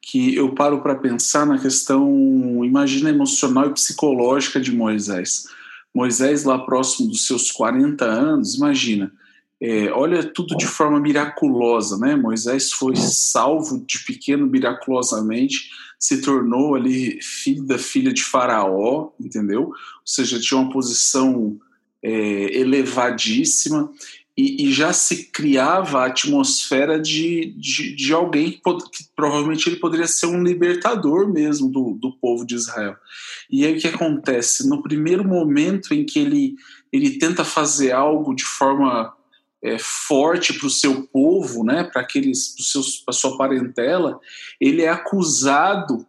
que 0.00 0.34
eu 0.36 0.54
paro 0.54 0.80
para 0.80 0.94
pensar 0.94 1.44
na 1.44 1.58
questão, 1.58 2.64
imagina, 2.64 3.10
emocional 3.10 3.66
e 3.66 3.72
psicológica 3.72 4.60
de 4.60 4.72
Moisés. 4.72 5.46
Moisés, 5.96 6.44
lá 6.44 6.58
próximo 6.58 7.08
dos 7.08 7.26
seus 7.26 7.50
40 7.50 8.04
anos, 8.04 8.54
imagina, 8.54 9.10
é, 9.58 9.90
olha 9.90 10.22
tudo 10.22 10.54
de 10.54 10.66
forma 10.66 11.00
miraculosa, 11.00 11.96
né? 11.96 12.14
Moisés 12.14 12.70
foi 12.70 12.94
salvo 12.96 13.82
de 13.86 14.00
pequeno 14.00 14.46
miraculosamente, 14.46 15.70
se 15.98 16.20
tornou 16.20 16.74
ali 16.74 17.18
filho 17.22 17.64
da 17.64 17.78
filha 17.78 18.12
de 18.12 18.22
Faraó, 18.22 19.08
entendeu? 19.18 19.62
Ou 19.62 19.74
seja, 20.04 20.38
tinha 20.38 20.60
uma 20.60 20.70
posição 20.70 21.58
é, 22.02 22.58
elevadíssima 22.60 23.90
e, 24.36 24.66
e, 24.66 24.72
já 24.72 24.92
se 24.92 25.30
criava 25.30 26.00
a 26.00 26.06
atmosfera 26.06 27.00
de, 27.00 27.54
de, 27.56 27.96
de 27.96 28.12
alguém 28.12 28.50
que, 28.50 28.60
pod, 28.60 28.84
que, 28.90 29.04
provavelmente 29.16 29.66
ele 29.66 29.76
poderia 29.76 30.06
ser 30.06 30.26
um 30.26 30.42
libertador 30.42 31.26
mesmo 31.32 31.70
do, 31.70 31.94
do 31.94 32.12
povo 32.12 32.44
de 32.44 32.54
Israel. 32.54 32.96
E 33.50 33.64
aí 33.64 33.76
o 33.76 33.80
que 33.80 33.88
acontece? 33.88 34.68
No 34.68 34.82
primeiro 34.82 35.26
momento 35.26 35.94
em 35.94 36.04
que 36.04 36.18
ele, 36.18 36.54
ele 36.92 37.18
tenta 37.18 37.44
fazer 37.44 37.92
algo 37.92 38.34
de 38.34 38.44
forma 38.44 39.14
é, 39.62 39.78
forte 39.78 40.52
para 40.52 40.66
o 40.66 40.70
seu 40.70 41.04
povo, 41.08 41.64
né, 41.64 41.84
para 41.84 42.02
aqueles, 42.02 42.54
para 43.04 43.14
sua 43.14 43.38
parentela, 43.38 44.20
ele 44.60 44.82
é 44.82 44.88
acusado 44.88 46.06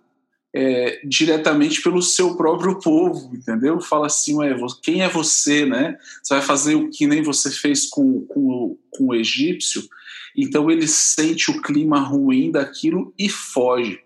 é, 0.59 1.01
diretamente 1.05 1.83
pelo 1.83 2.01
seu 2.01 2.35
próprio 2.35 2.79
povo, 2.79 3.29
entendeu? 3.31 3.79
Fala 3.79 4.07
assim, 4.07 4.33
ué, 4.37 4.55
quem 4.81 5.03
é 5.03 5.07
você, 5.07 5.67
né? 5.67 5.95
Você 6.23 6.33
vai 6.33 6.43
fazer 6.43 6.73
o 6.73 6.89
que 6.89 7.05
nem 7.05 7.21
você 7.21 7.51
fez 7.51 7.87
com, 7.87 8.25
com, 8.25 8.75
com 8.89 9.05
o 9.05 9.13
egípcio? 9.13 9.87
Então 10.35 10.71
ele 10.71 10.87
sente 10.87 11.51
o 11.51 11.61
clima 11.61 11.99
ruim 11.99 12.49
daquilo 12.49 13.13
e 13.19 13.29
foge. 13.29 13.99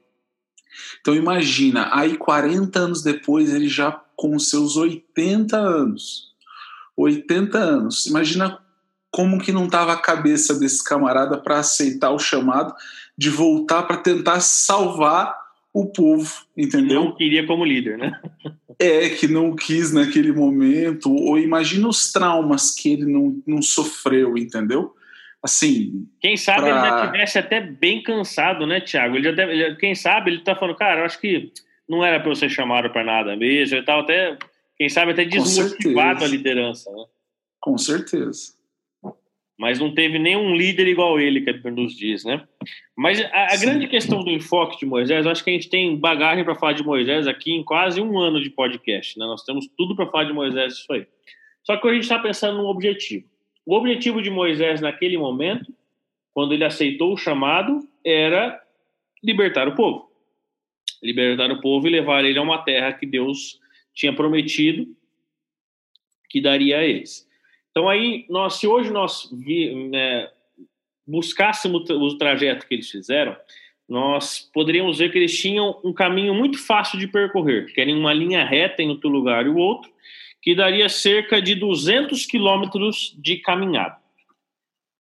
Então 1.00 1.16
imagina, 1.16 1.90
aí 1.94 2.18
40 2.18 2.78
anos 2.78 3.02
depois, 3.02 3.54
ele 3.54 3.70
já 3.70 3.94
com 4.18 4.38
seus 4.38 4.76
80 4.76 5.58
anos. 5.58 6.34
80 6.98 7.58
anos. 7.58 8.06
Imagina 8.08 8.60
como 9.10 9.40
que 9.40 9.54
não 9.54 9.68
estava 9.68 9.94
a 9.94 10.02
cabeça 10.02 10.54
desse 10.60 10.84
camarada 10.84 11.38
para 11.38 11.60
aceitar 11.60 12.12
o 12.12 12.20
chamado 12.20 12.76
de 13.18 13.30
voltar 13.30 13.84
para 13.84 13.96
tentar 13.96 14.42
salvar 14.42 15.41
o 15.74 15.86
povo, 15.86 16.30
entendeu? 16.56 17.06
Não 17.06 17.16
queria 17.16 17.46
como 17.46 17.64
líder, 17.64 17.98
né? 17.98 18.20
É, 18.80 19.10
que 19.10 19.28
não 19.28 19.56
quis 19.56 19.94
naquele 19.94 20.32
momento, 20.32 21.14
ou 21.14 21.38
imagina 21.38 21.88
os 21.88 22.12
traumas 22.12 22.72
que 22.72 22.94
ele 22.94 23.06
não, 23.06 23.42
não 23.46 23.62
sofreu, 23.62 24.38
entendeu? 24.38 24.94
Assim. 25.44 26.08
Quem 26.20 26.36
sabe 26.36 26.62
pra... 26.62 26.70
ele 26.70 26.80
já 26.80 27.12
tivesse 27.12 27.40
até 27.40 27.62
bem 27.62 28.02
cansado, 28.04 28.66
né, 28.66 28.82
Tiago? 28.82 29.16
Ele 29.16 29.24
já 29.24 29.32
deve, 29.32 29.54
ele, 29.54 29.76
quem 29.76 29.96
sabe 29.96 30.32
ele 30.32 30.44
tá 30.44 30.56
falando, 30.56 30.76
cara, 30.76 31.02
eu 31.02 31.06
acho 31.06 31.20
que 31.20 31.52
não 31.88 32.04
era 32.04 32.20
para 32.20 32.36
ser 32.36 32.50
chamado 32.50 32.90
para 32.90 33.04
nada 33.04 33.36
mesmo. 33.36 33.78
Ele 33.78 33.86
tava 33.86 34.02
até, 34.02 34.38
quem 34.78 34.90
sabe, 34.90 35.12
até 35.12 35.26
desmotivado 35.26 36.24
a 36.24 36.28
liderança, 36.28 36.92
né? 36.92 37.06
Com 37.60 37.78
certeza 37.78 38.61
mas 39.62 39.78
não 39.78 39.94
teve 39.94 40.18
nenhum 40.18 40.56
líder 40.56 40.88
igual 40.88 41.20
ele, 41.20 41.40
que 41.40 41.70
nos 41.70 41.96
diz, 41.96 42.26
né? 42.26 42.44
Mas 42.98 43.22
a, 43.22 43.54
a 43.54 43.58
grande 43.58 43.88
questão 43.88 44.24
do 44.24 44.32
enfoque 44.32 44.80
de 44.80 44.88
Moisés, 44.88 45.24
eu 45.24 45.32
acho 45.32 45.44
que 45.44 45.52
a 45.52 45.54
gente 45.54 45.70
tem 45.70 45.96
bagagem 45.96 46.44
para 46.44 46.56
falar 46.56 46.74
de 46.74 46.84
Moisés 46.84 47.28
aqui 47.28 47.52
em 47.52 47.64
quase 47.64 48.02
um 48.02 48.18
ano 48.18 48.42
de 48.42 48.50
podcast, 48.50 49.20
né? 49.20 49.26
Nós 49.28 49.44
temos 49.44 49.68
tudo 49.78 49.96
para 49.96 50.08
falar 50.08 50.24
de 50.24 50.34
Moisés, 50.34 50.74
isso 50.74 50.92
aí. 50.92 51.06
Só 51.64 51.78
que 51.78 51.88
a 51.88 51.94
gente 51.94 52.02
está 52.02 52.18
pensando 52.18 52.58
num 52.58 52.66
objetivo. 52.66 53.30
O 53.64 53.76
objetivo 53.76 54.20
de 54.20 54.32
Moisés 54.32 54.82
naquele 54.82 55.16
momento, 55.16 55.72
quando 56.34 56.56
ele 56.56 56.64
aceitou 56.64 57.14
o 57.14 57.18
chamado, 57.18 57.88
era 58.04 58.60
libertar 59.24 59.68
o 59.68 59.76
povo. 59.76 60.10
Libertar 61.04 61.52
o 61.52 61.62
povo 61.62 61.88
e 61.88 61.92
levar 61.92 62.26
ele 62.26 62.40
a 62.40 62.42
uma 62.42 62.64
terra 62.64 62.94
que 62.94 63.06
Deus 63.06 63.60
tinha 63.94 64.12
prometido 64.12 64.88
que 66.28 66.42
daria 66.42 66.80
a 66.80 66.84
eles. 66.84 67.30
Então 67.72 67.88
aí, 67.88 68.26
nós, 68.30 68.56
se 68.56 68.68
hoje 68.68 68.92
nós 68.92 69.30
vi, 69.32 69.90
né, 69.90 70.30
buscássemos 71.08 71.90
o 71.90 72.18
trajeto 72.18 72.68
que 72.68 72.76
eles 72.76 72.90
fizeram, 72.90 73.36
nós 73.88 74.50
poderíamos 74.54 75.00
ver 75.00 75.12
que 75.12 75.18
eles 75.18 75.38
tinham 75.38 75.80
um 75.84 75.92
caminho 75.92 76.34
muito 76.34 76.58
fácil 76.58 77.00
de 77.00 77.08
percorrer, 77.08 77.66
que 77.74 77.82
era 77.82 77.92
uma 77.92 78.14
linha 78.14 78.46
reta 78.46 78.82
em 78.82 78.90
outro 78.90 79.10
lugar 79.10 79.46
e 79.46 79.50
o 79.50 79.58
outro, 79.58 79.92
que 80.42 80.56
daria 80.56 80.90
cerca 80.90 81.42
de 81.42 81.56
200 81.56 82.26
quilômetros 82.26 83.16
de 83.18 83.38
caminhada. 83.38 83.98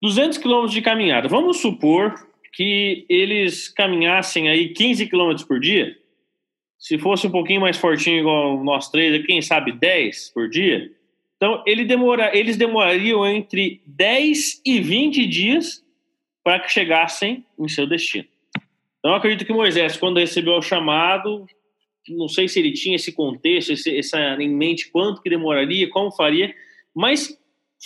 200 0.01 0.37
quilômetros 0.37 0.73
de 0.73 0.81
caminhada. 0.81 1.27
Vamos 1.27 1.57
supor 1.57 2.13
que 2.53 3.05
eles 3.09 3.67
caminhassem 3.67 4.49
aí 4.49 4.69
15 4.69 5.07
quilômetros 5.07 5.45
por 5.45 5.59
dia. 5.59 5.97
Se 6.77 6.97
fosse 6.97 7.27
um 7.27 7.31
pouquinho 7.31 7.61
mais 7.61 7.77
fortinho 7.77 8.19
igual 8.19 8.63
nós 8.63 8.89
três, 8.89 9.25
quem 9.25 9.41
sabe 9.41 9.71
10 9.71 10.31
por 10.33 10.47
dia, 10.47 10.91
então, 11.37 11.63
ele 11.67 11.85
demora, 11.85 12.35
eles 12.35 12.57
demorariam 12.57 13.25
entre 13.25 13.81
10 13.85 14.61
e 14.65 14.81
20 14.81 15.25
dias 15.27 15.85
para 16.43 16.59
que 16.59 16.71
chegassem 16.71 17.45
em 17.59 17.67
seu 17.67 17.87
destino. 17.87 18.27
Então, 18.99 19.13
acredito 19.13 19.45
que 19.45 19.53
Moisés, 19.53 19.95
quando 19.97 20.17
recebeu 20.17 20.55
o 20.55 20.61
chamado, 20.61 21.45
não 22.09 22.27
sei 22.27 22.47
se 22.47 22.59
ele 22.59 22.71
tinha 22.71 22.95
esse 22.95 23.11
contexto, 23.11 23.71
esse, 23.71 23.95
essa 23.95 24.19
em 24.41 24.49
mente, 24.49 24.89
quanto 24.89 25.21
que 25.21 25.29
demoraria, 25.29 25.89
como 25.89 26.11
faria, 26.11 26.53
mas 26.93 27.37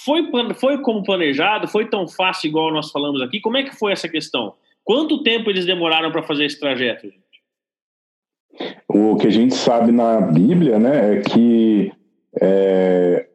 foi, 0.06 0.24
foi 0.56 0.82
como 0.82 1.04
planejado, 1.04 1.68
foi 1.68 1.90
tão 1.90 2.08
fácil 2.08 2.48
igual 2.48 2.72
nós 2.72 2.90
falamos 2.90 3.22
aqui. 3.22 3.42
Como 3.42 3.58
é 3.58 3.64
que 3.64 3.76
foi 3.76 3.92
essa 3.92 4.08
questão? 4.08 4.54
Quanto 4.86 5.24
tempo 5.24 5.50
eles 5.50 5.66
demoraram 5.66 6.10
para 6.10 6.24
fazer 6.24 6.46
esse 6.46 6.60
trajeto? 6.60 7.12
O 8.88 9.18
que 9.18 9.28
a 9.28 9.32
gente 9.32 9.54
sabe 9.54 9.92
na 9.92 10.22
Bíblia, 10.22 10.80
né, 10.80 11.18
é 11.18 11.22
que 11.22 11.92
é, 12.40 13.28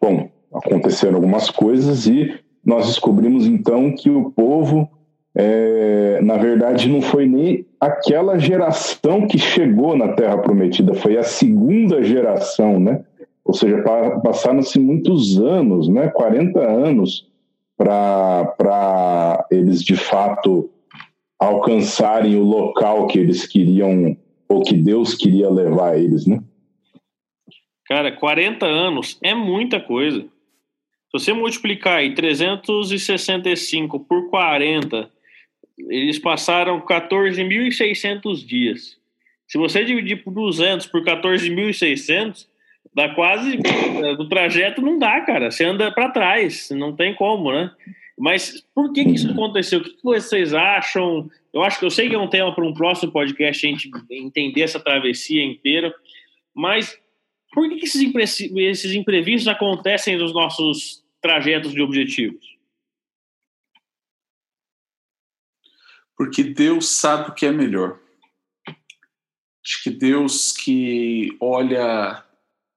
bom, 0.00 0.30
aconteceram 0.52 1.16
algumas 1.16 1.50
coisas 1.50 2.06
e 2.06 2.32
nós 2.64 2.86
descobrimos 2.86 3.46
então 3.46 3.94
que 3.94 4.10
o 4.10 4.30
povo, 4.30 4.88
é, 5.34 6.20
na 6.22 6.36
verdade, 6.36 6.88
não 6.88 7.02
foi 7.02 7.26
nem 7.26 7.66
aquela 7.80 8.38
geração 8.38 9.26
que 9.26 9.38
chegou 9.38 9.96
na 9.96 10.08
Terra 10.14 10.38
Prometida, 10.38 10.94
foi 10.94 11.16
a 11.16 11.22
segunda 11.22 12.02
geração, 12.02 12.78
né? 12.78 13.04
Ou 13.44 13.52
seja, 13.52 13.82
passaram-se 14.22 14.78
muitos 14.78 15.38
anos, 15.38 15.88
né? 15.88 16.08
40 16.08 16.60
anos 16.60 17.26
para 17.76 19.44
eles 19.50 19.82
de 19.82 19.96
fato 19.96 20.70
alcançarem 21.38 22.36
o 22.36 22.44
local 22.44 23.08
que 23.08 23.18
eles 23.18 23.44
queriam 23.46 24.16
ou 24.48 24.62
que 24.62 24.76
Deus 24.76 25.14
queria 25.14 25.50
levar 25.50 25.98
eles, 25.98 26.24
né? 26.24 26.40
Cara, 27.86 28.12
40 28.12 28.64
anos 28.64 29.18
é 29.22 29.34
muita 29.34 29.80
coisa. 29.80 30.20
Se 30.20 31.12
você 31.12 31.32
multiplicar 31.32 31.98
aí 31.98 32.14
365 32.14 34.00
por 34.00 34.30
40, 34.30 35.10
eles 35.78 36.18
passaram 36.18 36.80
14.600 36.80 38.46
dias. 38.46 38.96
Se 39.46 39.58
você 39.58 39.84
dividir 39.84 40.24
por 40.24 40.32
200 40.32 40.86
por 40.86 41.04
14.600, 41.04 42.46
dá 42.94 43.14
quase. 43.14 43.58
O 44.18 44.28
trajeto 44.28 44.80
não 44.80 44.98
dá, 44.98 45.20
cara. 45.20 45.50
Você 45.50 45.64
anda 45.64 45.90
para 45.92 46.10
trás, 46.10 46.70
não 46.70 46.96
tem 46.96 47.14
como, 47.14 47.52
né? 47.52 47.70
Mas 48.18 48.64
por 48.74 48.92
que, 48.92 49.04
que 49.04 49.10
isso 49.10 49.30
aconteceu? 49.30 49.80
O 49.80 49.82
que 49.82 49.96
vocês 50.02 50.54
acham? 50.54 51.28
Eu 51.52 51.62
acho 51.62 51.78
que 51.78 51.84
eu 51.84 51.90
sei 51.90 52.08
que 52.08 52.14
é 52.14 52.18
um 52.18 52.28
tema 52.28 52.54
para 52.54 52.64
um 52.64 52.72
próximo 52.72 53.12
podcast 53.12 53.66
a 53.66 53.70
gente 53.70 53.90
entender 54.10 54.62
essa 54.62 54.80
travessia 54.80 55.44
inteira, 55.44 55.94
mas 56.54 56.98
por 57.52 57.68
que 57.68 57.84
esses, 57.84 58.02
esses 58.56 58.92
imprevistos 58.94 59.46
acontecem 59.46 60.16
nos 60.16 60.32
nossos 60.32 61.04
trajetos 61.20 61.72
de 61.72 61.82
objetivos? 61.82 62.56
Porque 66.16 66.42
Deus 66.42 66.88
sabe 66.88 67.30
o 67.30 67.34
que 67.34 67.46
é 67.46 67.52
melhor. 67.52 68.00
Acho 69.64 69.82
que 69.84 69.90
Deus 69.90 70.50
que 70.52 71.36
olha 71.40 72.24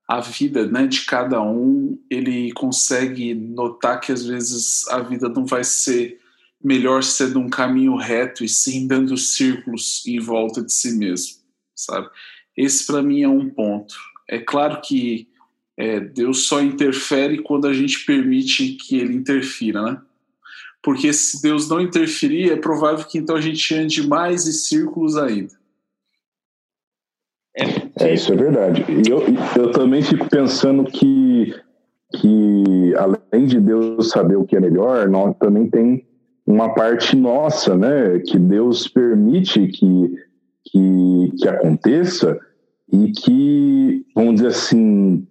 a 0.08 0.20
vida 0.20 0.68
né, 0.68 0.86
de 0.86 1.02
cada 1.06 1.42
um, 1.42 2.00
ele 2.10 2.52
consegue 2.52 3.34
notar 3.34 4.00
que 4.00 4.12
às 4.12 4.26
vezes 4.26 4.88
a 4.90 5.00
vida 5.00 5.30
não 5.30 5.46
vai 5.46 5.64
ser 5.64 6.20
melhor 6.64 7.02
sendo 7.02 7.40
um 7.40 7.50
caminho 7.50 7.96
reto 7.96 8.44
e 8.44 8.50
sim 8.50 8.88
dando 8.88 9.18
círculos 9.18 10.06
em 10.06 10.20
volta 10.20 10.62
de 10.62 10.72
si 10.72 10.98
mesmo, 10.98 11.38
sabe? 11.76 12.10
Esse 12.56 12.86
para 12.86 13.02
mim 13.02 13.24
é 13.24 13.28
um 13.28 13.50
ponto. 13.50 13.96
É 14.28 14.40
claro 14.40 14.82
que 14.82 15.28
é, 15.78 16.00
Deus 16.00 16.48
só 16.48 16.62
interfere 16.62 17.42
quando 17.42 17.68
a 17.68 17.74
gente 17.74 18.06
permite 18.06 18.74
que 18.74 18.98
ele 18.98 19.16
interfira, 19.16 19.82
né? 19.82 20.02
porque 20.86 21.12
se 21.12 21.42
Deus 21.42 21.68
não 21.68 21.82
interferir, 21.82 22.52
é 22.52 22.56
provável 22.56 23.04
que 23.08 23.18
então 23.18 23.36
a 23.36 23.42
gente 23.42 23.74
ande 23.74 24.08
mais 24.08 24.48
em 24.48 24.52
círculos 24.52 25.18
ainda. 25.18 25.52
É, 28.00 28.14
isso 28.14 28.32
é 28.32 28.36
verdade. 28.36 28.86
E 28.88 29.10
eu, 29.10 29.24
eu 29.58 29.72
também 29.72 30.04
fico 30.04 30.30
pensando 30.30 30.84
que, 30.84 31.56
que, 32.14 32.94
além 32.98 33.48
de 33.48 33.60
Deus 33.60 34.10
saber 34.10 34.36
o 34.36 34.46
que 34.46 34.56
é 34.56 34.60
melhor, 34.60 35.10
nós 35.10 35.36
também 35.40 35.68
tem 35.68 36.06
uma 36.46 36.76
parte 36.76 37.16
nossa, 37.16 37.76
né? 37.76 38.20
Que 38.20 38.38
Deus 38.38 38.88
permite 38.88 39.68
que, 39.68 40.14
que, 40.66 41.32
que 41.40 41.48
aconteça 41.48 42.40
e 42.92 43.12
que, 43.12 44.06
vamos 44.16 44.36
dizer 44.36 44.48
assim, 44.48 45.28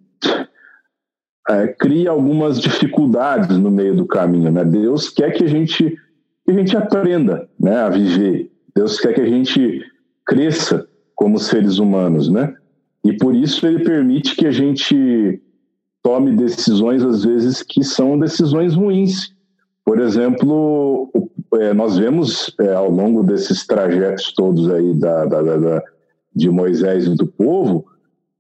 é, 1.48 1.68
cria 1.68 2.10
algumas 2.10 2.60
dificuldades 2.60 3.56
no 3.58 3.70
meio 3.70 3.94
do 3.94 4.06
caminho, 4.06 4.50
né? 4.50 4.64
Deus 4.64 5.08
quer 5.10 5.32
que 5.32 5.44
a 5.44 5.48
gente 5.48 5.96
que 6.44 6.50
a 6.50 6.54
gente 6.54 6.76
aprenda, 6.76 7.48
né, 7.58 7.76
a 7.76 7.88
viver. 7.88 8.50
Deus 8.76 9.00
quer 9.00 9.14
que 9.14 9.20
a 9.22 9.26
gente 9.26 9.82
cresça 10.26 10.86
como 11.14 11.38
seres 11.38 11.78
humanos, 11.78 12.28
né? 12.28 12.54
E 13.02 13.14
por 13.14 13.34
isso 13.34 13.66
ele 13.66 13.82
permite 13.82 14.36
que 14.36 14.46
a 14.46 14.50
gente 14.50 15.40
tome 16.02 16.32
decisões 16.36 17.02
às 17.02 17.24
vezes 17.24 17.62
que 17.62 17.82
são 17.82 18.18
decisões 18.18 18.74
ruins. 18.74 19.34
Por 19.84 20.00
exemplo, 20.00 21.10
é, 21.54 21.72
nós 21.72 21.96
vemos 21.96 22.54
é, 22.60 22.72
ao 22.74 22.90
longo 22.90 23.22
desses 23.22 23.66
trajetos 23.66 24.32
todos 24.34 24.70
aí 24.70 24.94
da, 24.94 25.24
da, 25.26 25.42
da, 25.42 25.82
de 26.34 26.50
Moisés 26.50 27.06
e 27.06 27.14
do 27.14 27.26
povo 27.26 27.86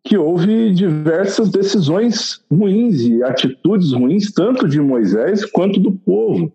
que 0.04 0.18
houve 0.18 0.72
diversas 0.72 1.50
decisões 1.50 2.44
ruins 2.50 3.00
e 3.00 3.22
atitudes 3.22 3.92
ruins 3.92 4.30
tanto 4.32 4.68
de 4.68 4.78
Moisés 4.78 5.46
quanto 5.46 5.80
do 5.80 5.92
povo, 5.92 6.52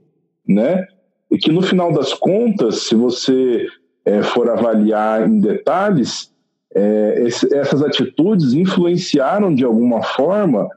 né? 0.48 0.88
E 1.32 1.38
que 1.38 1.52
no 1.52 1.62
final 1.62 1.92
das 1.92 2.14
contas, 2.14 2.84
se 2.84 2.96
você 2.96 3.66
é, 4.06 4.22
for 4.22 4.50
avaliar 4.50 5.28
em 5.28 5.40
detalhes, 5.40 6.32
é, 6.74 7.24
esse, 7.26 7.52
essas 7.54 7.82
atitudes 7.82 8.54
influenciaram 8.54 9.54
de 9.54 9.64
alguma 9.64 10.04
forma 10.04 10.70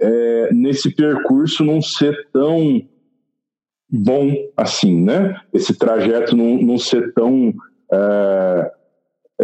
é, 0.00 0.52
nesse 0.52 0.94
percurso 0.94 1.64
não 1.64 1.80
ser 1.80 2.28
tão 2.32 2.82
bom 3.88 4.34
assim, 4.56 5.02
né? 5.02 5.40
Esse 5.52 5.76
trajeto 5.76 6.36
não, 6.36 6.60
não 6.60 6.78
ser 6.78 7.12
tão 7.14 7.54
é, 7.92 8.72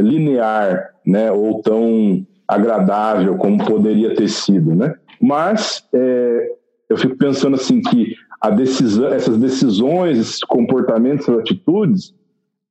linear, 0.01 0.95
né? 1.07 1.31
Ou 1.31 1.63
tão 1.63 2.27
agradável 2.47 3.37
como 3.37 3.65
poderia 3.65 4.15
ter 4.15 4.29
sido, 4.29 4.75
né? 4.75 4.95
Mas 5.21 5.87
é, 5.93 6.53
eu 6.89 6.97
fico 6.97 7.17
pensando 7.17 7.57
assim 7.57 7.81
que 7.81 8.15
a 8.41 8.51
decisão, 8.51 9.09
essas 9.09 9.39
decisões, 9.39 10.19
esses 10.19 10.41
comportamentos, 10.41 11.27
essas 11.27 11.41
atitudes, 11.41 12.15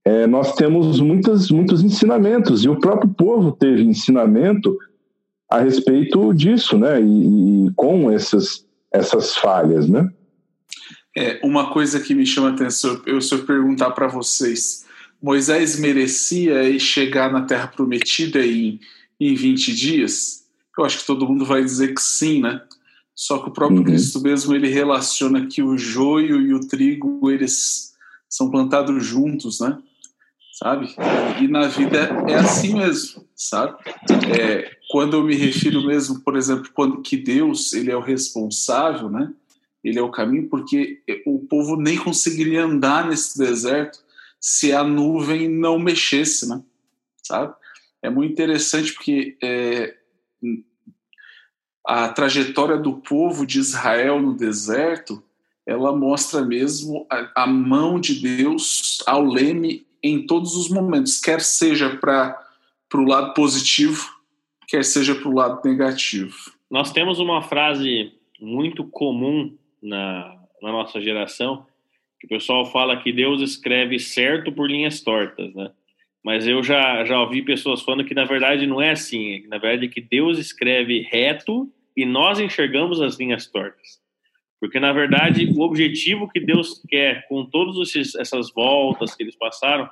é, 0.06 0.28
nós 0.28 0.54
temos 0.54 1.00
muitas, 1.00 1.50
muitos 1.50 1.82
ensinamentos, 1.82 2.64
e 2.64 2.70
o 2.70 2.80
próprio 2.80 3.10
povo 3.12 3.52
teve 3.52 3.84
ensinamento 3.84 4.78
a 5.50 5.60
respeito 5.60 6.34
disso, 6.34 6.78
né? 6.78 7.02
E, 7.02 7.68
e 7.68 7.74
com 7.76 8.12
essas, 8.12 8.66
essas 8.92 9.36
falhas, 9.36 9.88
né? 9.88 10.10
É, 11.16 11.40
uma 11.44 11.72
coisa 11.72 12.00
que 12.00 12.16
me 12.16 12.26
chama 12.26 12.50
atenção, 12.50 13.02
eu, 13.06 13.22
se 13.22 13.34
eu 13.34 13.46
perguntar 13.46 13.92
para 13.92 14.08
vocês, 14.08 14.83
Moisés 15.24 15.80
merecia 15.80 16.78
chegar 16.78 17.32
na 17.32 17.44
Terra 17.44 17.68
Prometida 17.68 18.46
em, 18.46 18.80
em 19.20 19.34
20 19.34 19.74
dias? 19.74 20.44
Eu 20.78 20.84
acho 20.84 21.00
que 21.00 21.06
todo 21.06 21.28
mundo 21.28 21.46
vai 21.46 21.64
dizer 21.64 21.94
que 21.94 22.02
sim, 22.02 22.42
né? 22.42 22.62
Só 23.16 23.40
que 23.40 23.50
o 23.50 23.54
próprio 23.54 23.80
uhum. 23.80 23.86
Cristo 23.86 24.20
mesmo 24.20 24.54
ele 24.54 24.68
relaciona 24.68 25.48
que 25.48 25.64
o 25.64 25.78
joio 25.78 26.42
e 26.42 26.54
o 26.54 26.60
trigo 26.60 27.32
eles 27.32 27.94
são 28.28 28.52
plantados 28.52 29.06
juntos, 29.06 29.62
né? 29.62 29.78
sabe? 30.54 30.96
E 31.42 31.48
na 31.48 31.68
vida 31.68 31.98
é 32.28 32.36
assim 32.36 32.76
mesmo, 32.76 33.26
sabe? 33.36 33.76
É, 34.40 34.72
quando 34.90 35.18
eu 35.18 35.24
me 35.24 35.36
refiro 35.36 35.86
mesmo, 35.86 36.22
por 36.22 36.38
exemplo, 36.38 36.70
quando 36.74 37.02
que 37.02 37.18
Deus 37.18 37.74
ele 37.74 37.92
é 37.92 37.98
o 37.98 38.02
responsável, 38.02 39.10
né? 39.10 39.34
Ele 39.84 40.00
é 40.00 40.02
o 40.02 40.12
caminho, 40.12 40.48
porque 40.48 41.02
o 41.26 41.40
povo 41.40 41.76
nem 41.76 41.98
conseguiria 41.98 42.64
andar 42.64 43.10
nesse 43.10 43.38
deserto 43.38 44.00
se 44.44 44.74
a 44.74 44.84
nuvem 44.84 45.48
não 45.48 45.80
mexesse, 45.80 46.50
né? 46.50 46.62
Sabe? 47.24 47.56
É 48.02 48.10
muito 48.10 48.34
interessante 48.34 48.92
porque 48.92 49.38
é, 49.42 49.96
a 51.88 52.10
trajetória 52.10 52.76
do 52.76 52.98
povo 52.98 53.48
de 53.48 53.60
Israel 53.60 54.22
no 54.22 54.36
deserto 54.36 55.24
ela 55.66 55.96
mostra 55.96 56.42
mesmo 56.42 57.08
a, 57.10 57.44
a 57.44 57.48
mão 57.48 58.02
de 58.02 58.16
Deus 58.16 59.02
ao 59.08 59.24
leme 59.24 59.88
em 60.04 60.28
todos 60.28 60.58
os 60.58 60.68
momentos, 60.68 61.22
quer 61.22 61.40
seja 61.40 61.96
para 61.96 62.38
o 62.94 63.06
lado 63.06 63.34
positivo, 63.34 64.14
quer 64.68 64.84
seja 64.84 65.16
para 65.16 65.30
o 65.30 65.34
lado 65.34 65.62
negativo. 65.64 66.36
Nós 66.70 66.92
temos 66.92 67.18
uma 67.18 67.42
frase 67.42 68.12
muito 68.42 68.84
comum 68.84 69.56
na, 69.82 70.36
na 70.62 70.70
nossa 70.74 71.00
geração, 71.00 71.66
o 72.26 72.30
pessoal 72.30 72.66
fala 72.66 72.98
que 72.98 73.12
Deus 73.12 73.42
escreve 73.42 74.00
certo 74.00 74.52
por 74.52 74.70
linhas 74.70 75.02
tortas, 75.02 75.54
né? 75.54 75.72
Mas 76.24 76.48
eu 76.48 76.64
já, 76.64 77.04
já 77.04 77.20
ouvi 77.20 77.42
pessoas 77.42 77.82
falando 77.82 78.06
que 78.06 78.14
na 78.14 78.24
verdade 78.24 78.66
não 78.66 78.82
é 78.82 78.92
assim, 78.92 79.42
que 79.42 79.48
na 79.48 79.58
verdade 79.58 79.88
é 79.88 79.90
que 79.90 80.00
Deus 80.00 80.40
escreve 80.40 81.02
reto 81.12 81.70
e 81.98 82.06
nós 82.06 82.40
enxergamos 82.40 83.02
as 83.02 83.20
linhas 83.20 83.46
tortas. 83.46 84.02
Porque, 84.64 84.80
na 84.80 84.94
verdade, 84.94 85.52
o 85.54 85.62
objetivo 85.62 86.30
que 86.30 86.40
Deus 86.40 86.82
quer 86.88 87.28
com 87.28 87.46
todas 87.46 87.94
essas 88.16 88.50
voltas 88.54 89.14
que 89.14 89.22
eles 89.22 89.36
passaram, 89.36 89.90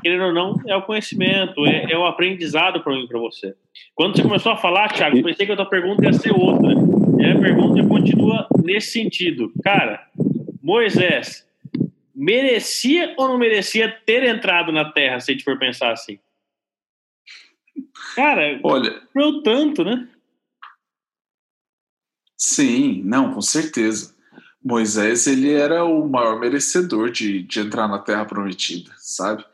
querendo 0.00 0.26
ou 0.26 0.32
não, 0.32 0.54
é 0.64 0.76
o 0.76 0.82
conhecimento, 0.82 1.66
é, 1.66 1.90
é 1.90 1.98
o 1.98 2.06
aprendizado 2.06 2.80
para 2.84 2.94
mim 2.94 3.08
para 3.08 3.18
você. 3.18 3.52
Quando 3.96 4.16
você 4.16 4.22
começou 4.22 4.52
a 4.52 4.56
falar, 4.56 4.92
Thiago, 4.92 5.20
pensei 5.24 5.44
que 5.44 5.50
a 5.50 5.56
tua 5.56 5.66
pergunta 5.66 6.04
ia 6.04 6.12
ser 6.12 6.32
outra. 6.32 6.70
E 7.18 7.26
a 7.26 7.40
pergunta 7.40 7.84
continua 7.84 8.46
nesse 8.62 8.92
sentido. 8.92 9.52
Cara, 9.60 10.06
Moisés 10.62 11.44
merecia 12.14 13.14
ou 13.16 13.28
não 13.28 13.38
merecia 13.38 13.90
ter 14.04 14.24
entrado 14.24 14.72
na 14.72 14.90
terra, 14.92 15.20
se 15.20 15.30
a 15.30 15.34
gente 15.34 15.44
for 15.44 15.58
pensar 15.58 15.92
assim? 15.92 16.18
Cara, 18.14 18.60
olha, 18.62 19.02
eu 19.14 19.42
tanto, 19.42 19.84
né? 19.84 20.08
Sim, 22.36 23.02
não, 23.04 23.32
com 23.32 23.40
certeza. 23.40 24.14
Moisés 24.64 25.26
ele 25.26 25.52
era 25.52 25.84
o 25.84 26.08
maior 26.08 26.38
merecedor 26.38 27.10
de, 27.10 27.42
de 27.42 27.60
entrar 27.60 27.88
na 27.88 27.98
Terra 27.98 28.24
Prometida, 28.24 28.92
sabe? 28.98 29.44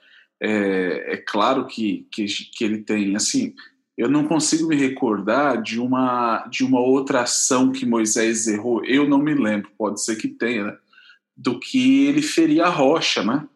É, 0.41 1.15
é 1.15 1.17
claro 1.17 1.67
que, 1.67 2.07
que, 2.11 2.27
que 2.27 2.65
ele 2.65 2.79
tem, 2.79 3.17
assim, 3.17 3.55
eu 3.97 4.09
não 4.09 4.29
consigo 4.29 4.69
me 4.69 4.77
recordar 4.77 5.61
de 5.61 5.81
uma 5.81 6.47
de 6.47 6.63
uma 6.63 6.81
outra 6.81 7.23
ação 7.23 7.73
que 7.73 7.85
Moisés 7.85 8.47
errou. 8.47 8.85
Eu 8.85 9.09
não 9.09 9.19
me 9.19 9.35
lembro, 9.35 9.71
pode 9.77 10.03
ser 10.03 10.17
que 10.17 10.29
tenha, 10.29 10.65
né? 10.65 10.79
Do 11.39 11.61
que 11.61 12.07
ele 12.07 12.21
feria 12.21 12.65
a 12.65 12.69
rocha, 12.69 13.23
né? 13.23 13.47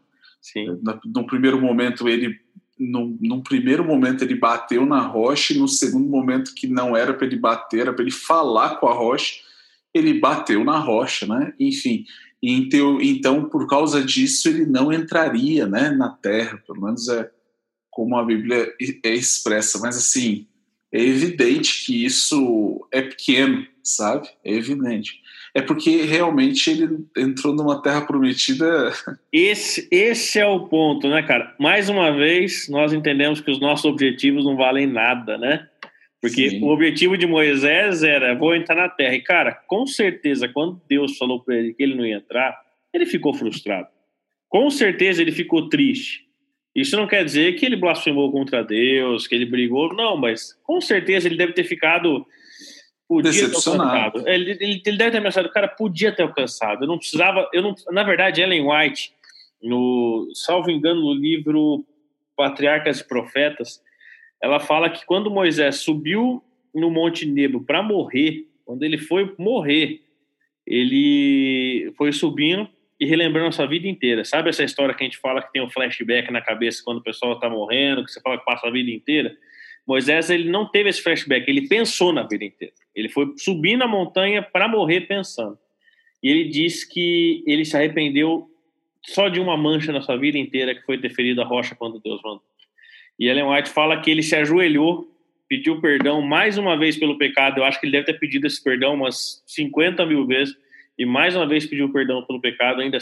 Sim. 0.40 0.78
No, 1.04 1.26
primeiro 1.26 1.60
momento 1.60 2.08
ele 2.08 2.40
num, 2.78 3.16
num, 3.20 3.42
primeiro 3.42 3.84
momento 3.84 4.22
ele 4.22 4.34
bateu 4.34 4.86
na 4.86 5.00
rocha 5.00 5.52
e 5.52 5.58
no 5.58 5.68
segundo 5.68 6.08
momento 6.08 6.54
que 6.54 6.66
não 6.66 6.96
era 6.96 7.12
para 7.12 7.26
ele 7.26 7.36
bater, 7.36 7.80
era 7.80 7.92
para 7.92 8.02
ele 8.02 8.10
falar 8.10 8.76
com 8.76 8.88
a 8.88 8.94
rocha, 8.94 9.34
ele 9.92 10.18
bateu 10.18 10.64
na 10.64 10.78
rocha, 10.78 11.26
né? 11.26 11.52
Enfim, 11.60 12.04
então, 12.42 13.00
então 13.00 13.48
por 13.48 13.68
causa 13.68 14.02
disso 14.02 14.48
ele 14.48 14.64
não 14.64 14.92
entraria, 14.92 15.66
né, 15.66 15.90
na 15.90 16.08
terra, 16.08 16.60
pelo 16.66 16.82
menos 16.82 17.08
é 17.08 17.30
como 17.90 18.16
a 18.16 18.24
Bíblia 18.24 18.72
é 19.04 19.14
expressa, 19.14 19.78
mas 19.78 19.96
assim, 19.96 20.46
é 20.90 21.00
evidente 21.00 21.84
que 21.84 22.04
isso 22.04 22.86
é 22.90 23.02
pequeno, 23.02 23.66
sabe? 23.82 24.28
É 24.44 24.52
evidente 24.52 25.21
é 25.54 25.60
porque 25.60 26.02
realmente 26.02 26.70
ele 26.70 27.04
entrou 27.16 27.54
numa 27.54 27.82
terra 27.82 28.00
prometida. 28.02 28.92
Esse, 29.30 29.86
esse 29.90 30.38
é 30.38 30.46
o 30.46 30.66
ponto, 30.66 31.08
né, 31.08 31.22
cara? 31.22 31.54
Mais 31.58 31.88
uma 31.88 32.10
vez, 32.10 32.68
nós 32.68 32.92
entendemos 32.92 33.40
que 33.40 33.50
os 33.50 33.60
nossos 33.60 33.84
objetivos 33.84 34.44
não 34.44 34.56
valem 34.56 34.86
nada, 34.86 35.36
né? 35.36 35.68
Porque 36.22 36.50
Sim. 36.50 36.62
o 36.62 36.68
objetivo 36.68 37.18
de 37.18 37.26
Moisés 37.26 38.02
era: 38.02 38.34
vou 38.34 38.54
entrar 38.54 38.76
na 38.76 38.88
terra. 38.88 39.14
E, 39.14 39.20
cara, 39.20 39.52
com 39.66 39.86
certeza, 39.86 40.48
quando 40.48 40.80
Deus 40.88 41.18
falou 41.18 41.40
para 41.42 41.56
ele 41.56 41.74
que 41.74 41.82
ele 41.82 41.96
não 41.96 42.06
ia 42.06 42.16
entrar, 42.16 42.58
ele 42.94 43.04
ficou 43.04 43.34
frustrado. 43.34 43.88
Com 44.48 44.70
certeza 44.70 45.20
ele 45.20 45.32
ficou 45.32 45.68
triste. 45.68 46.26
Isso 46.74 46.96
não 46.96 47.06
quer 47.06 47.24
dizer 47.24 47.54
que 47.56 47.66
ele 47.66 47.76
blasfemou 47.76 48.32
contra 48.32 48.64
Deus, 48.64 49.26
que 49.26 49.34
ele 49.34 49.44
brigou, 49.44 49.92
não, 49.94 50.16
mas 50.16 50.58
com 50.62 50.80
certeza 50.80 51.28
ele 51.28 51.36
deve 51.36 51.52
ter 51.52 51.64
ficado 51.64 52.26
podia 53.08 53.32
ter 53.32 53.44
alcançado. 53.44 54.28
Ele, 54.28 54.50
ele, 54.52 54.82
ele, 54.84 54.96
deve 54.96 55.10
ter 55.10 55.22
pensado, 55.22 55.50
cara, 55.50 55.68
podia 55.68 56.12
ter 56.12 56.22
alcançado. 56.22 56.84
Eu 56.84 56.88
não 56.88 56.98
precisava. 56.98 57.48
Eu 57.52 57.62
não, 57.62 57.74
na 57.90 58.02
verdade, 58.02 58.40
Ellen 58.40 58.66
White, 58.68 59.12
no, 59.62 60.28
salvo 60.34 60.70
engano, 60.70 61.00
no 61.00 61.14
livro 61.14 61.84
Patriarcas 62.36 63.00
e 63.00 63.08
Profetas, 63.08 63.82
ela 64.42 64.58
fala 64.58 64.90
que 64.90 65.04
quando 65.06 65.30
Moisés 65.30 65.76
subiu 65.76 66.42
no 66.74 66.90
Monte 66.90 67.26
Nebo 67.26 67.60
para 67.60 67.82
morrer, 67.82 68.46
quando 68.64 68.82
ele 68.82 68.98
foi 68.98 69.34
morrer, 69.38 70.00
ele 70.66 71.92
foi 71.96 72.12
subindo 72.12 72.68
e 72.98 73.04
relembrando 73.04 73.48
a 73.48 73.52
sua 73.52 73.66
vida 73.66 73.86
inteira. 73.86 74.24
Sabe 74.24 74.48
essa 74.48 74.64
história 74.64 74.94
que 74.94 75.02
a 75.02 75.06
gente 75.06 75.18
fala 75.18 75.42
que 75.42 75.52
tem 75.52 75.62
um 75.62 75.70
flashback 75.70 76.30
na 76.30 76.40
cabeça 76.40 76.82
quando 76.84 76.98
o 76.98 77.02
pessoal 77.02 77.34
está 77.34 77.48
morrendo, 77.50 78.04
que 78.04 78.10
você 78.10 78.20
fala 78.20 78.38
que 78.38 78.44
passa 78.44 78.66
a 78.66 78.70
vida 78.70 78.90
inteira? 78.90 79.36
Moisés 79.86 80.30
ele 80.30 80.48
não 80.48 80.66
teve 80.66 80.88
esse 80.88 81.02
flashback, 81.02 81.48
ele 81.48 81.68
pensou 81.68 82.12
na 82.12 82.22
vida 82.22 82.44
inteira. 82.44 82.74
Ele 82.94 83.08
foi 83.08 83.32
subir 83.36 83.76
na 83.76 83.86
montanha 83.86 84.42
para 84.42 84.68
morrer 84.68 85.02
pensando. 85.02 85.58
E 86.22 86.30
ele 86.30 86.44
diz 86.44 86.84
que 86.84 87.42
ele 87.46 87.64
se 87.64 87.76
arrependeu 87.76 88.48
só 89.04 89.28
de 89.28 89.40
uma 89.40 89.56
mancha 89.56 89.92
na 89.92 90.00
sua 90.00 90.16
vida 90.16 90.38
inteira, 90.38 90.74
que 90.74 90.82
foi 90.82 90.98
ter 90.98 91.10
ferido 91.10 91.42
a 91.42 91.44
rocha 91.44 91.74
quando 91.74 92.00
Deus 92.00 92.20
mandou. 92.22 92.42
E 93.18 93.28
Ellen 93.28 93.44
White 93.44 93.70
fala 93.70 94.00
que 94.00 94.10
ele 94.10 94.22
se 94.22 94.36
ajoelhou, 94.36 95.08
pediu 95.48 95.80
perdão 95.80 96.22
mais 96.22 96.56
uma 96.56 96.76
vez 96.78 96.96
pelo 96.96 97.18
pecado. 97.18 97.58
Eu 97.58 97.64
acho 97.64 97.80
que 97.80 97.86
ele 97.86 97.92
deve 97.92 98.06
ter 98.06 98.18
pedido 98.18 98.46
esse 98.46 98.62
perdão 98.62 98.94
umas 98.94 99.42
50 99.46 100.06
mil 100.06 100.26
vezes. 100.26 100.56
E 100.96 101.04
mais 101.04 101.34
uma 101.34 101.46
vez 101.46 101.66
pediu 101.66 101.92
perdão 101.92 102.24
pelo 102.24 102.40
pecado, 102.40 102.80
ainda 102.80 102.98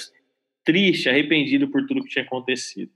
triste, 0.65 1.09
arrependido 1.09 1.69
por 1.69 1.87
tudo 1.87 2.03
que 2.03 2.11
tinha 2.11 2.25
acontecido. 2.25 2.91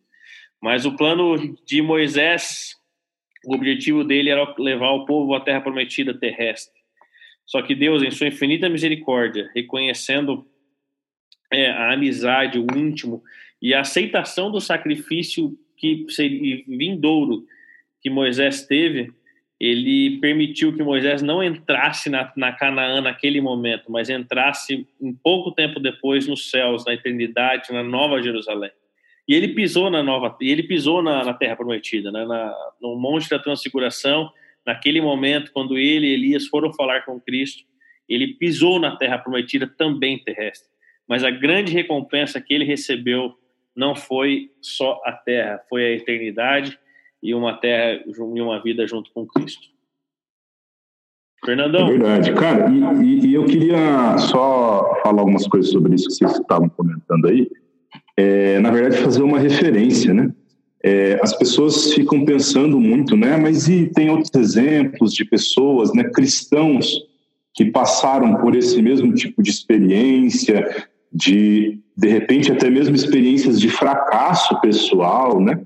Mas 0.60 0.86
o 0.86 0.96
plano 0.96 1.56
de 1.64 1.82
Moisés, 1.82 2.76
o 3.46 3.54
objetivo 3.54 4.04
dele 4.04 4.30
era 4.30 4.54
levar 4.58 4.90
o 4.90 5.04
povo 5.04 5.34
à 5.34 5.40
terra 5.40 5.60
prometida 5.60 6.14
terrestre. 6.14 6.80
Só 7.46 7.60
que 7.62 7.74
Deus, 7.74 8.02
em 8.02 8.10
sua 8.10 8.28
infinita 8.28 8.68
misericórdia, 8.68 9.50
reconhecendo 9.54 10.46
é, 11.52 11.70
a 11.70 11.92
amizade, 11.92 12.58
o 12.58 12.66
íntimo 12.76 13.22
e 13.60 13.74
a 13.74 13.80
aceitação 13.80 14.50
do 14.50 14.60
sacrifício 14.60 15.56
que 15.76 16.06
seria 16.08 16.62
vindouro 16.66 17.44
que 18.00 18.10
Moisés 18.10 18.66
teve, 18.66 19.10
ele 19.58 20.18
permitiu 20.20 20.74
que 20.74 20.82
Moisés 20.82 21.22
não 21.22 21.42
entrasse 21.42 22.10
na, 22.10 22.32
na 22.36 22.52
Canaã 22.52 23.00
naquele 23.00 23.40
momento, 23.40 23.90
mas 23.90 24.10
entrasse 24.10 24.86
um 25.00 25.14
pouco 25.14 25.52
tempo 25.52 25.80
depois 25.80 26.26
nos 26.26 26.50
céus, 26.50 26.84
na 26.84 26.94
eternidade, 26.94 27.72
na 27.72 27.82
Nova 27.82 28.22
Jerusalém. 28.22 28.70
E 29.26 29.34
ele 29.34 29.48
pisou 29.48 29.90
na 29.90 30.02
nova, 30.02 30.36
ele 30.40 30.62
pisou 30.62 31.02
na, 31.02 31.24
na 31.24 31.34
Terra 31.34 31.56
Prometida, 31.56 32.12
né, 32.12 32.24
na, 32.26 32.54
no 32.80 32.96
Monte 32.96 33.28
da 33.30 33.38
Transfiguração, 33.38 34.30
naquele 34.66 35.00
momento 35.00 35.50
quando 35.52 35.78
ele 35.78 36.06
e 36.06 36.12
Elias 36.12 36.46
foram 36.46 36.72
falar 36.72 37.04
com 37.04 37.20
Cristo, 37.20 37.64
ele 38.08 38.34
pisou 38.34 38.78
na 38.78 38.96
Terra 38.96 39.18
Prometida 39.18 39.66
também 39.66 40.18
terrestre. 40.18 40.68
Mas 41.08 41.24
a 41.24 41.30
grande 41.30 41.72
recompensa 41.72 42.40
que 42.40 42.52
ele 42.52 42.64
recebeu 42.64 43.34
não 43.74 43.94
foi 43.94 44.50
só 44.60 45.00
a 45.04 45.12
Terra, 45.12 45.60
foi 45.68 45.84
a 45.84 45.90
eternidade 45.92 46.78
e 47.22 47.34
uma 47.34 47.54
terra 47.54 48.04
e 48.06 48.40
uma 48.40 48.62
vida 48.62 48.86
junto 48.86 49.10
com 49.12 49.26
Cristo. 49.26 49.68
Fernandão. 51.42 51.88
É 51.88 51.90
verdade, 51.90 52.32
cara. 52.34 52.70
E, 52.70 53.26
e, 53.26 53.34
eu 53.34 53.44
queria 53.46 54.18
só 54.18 55.00
falar 55.02 55.20
algumas 55.20 55.46
coisas 55.46 55.70
sobre 55.70 55.94
isso 55.94 56.08
que 56.08 56.14
vocês 56.14 56.32
estavam 56.32 56.68
comentando 56.68 57.26
aí. 57.26 57.50
É, 58.16 58.58
na 58.60 58.70
verdade, 58.70 59.02
fazer 59.02 59.22
uma 59.22 59.38
referência, 59.38 60.14
né? 60.14 60.30
É, 60.82 61.18
as 61.22 61.36
pessoas 61.36 61.92
ficam 61.94 62.24
pensando 62.24 62.78
muito, 62.78 63.16
né? 63.16 63.36
Mas 63.36 63.68
e 63.68 63.86
tem 63.86 64.10
outros 64.10 64.30
exemplos 64.34 65.12
de 65.12 65.24
pessoas, 65.24 65.92
né? 65.92 66.04
Cristãos 66.04 67.02
que 67.54 67.64
passaram 67.64 68.36
por 68.36 68.54
esse 68.54 68.80
mesmo 68.82 69.14
tipo 69.14 69.42
de 69.42 69.50
experiência, 69.50 70.86
de 71.12 71.80
de 71.96 72.08
repente 72.08 72.50
até 72.50 72.68
mesmo 72.68 72.94
experiências 72.94 73.60
de 73.60 73.68
fracasso 73.68 74.60
pessoal, 74.60 75.40
né? 75.40 75.60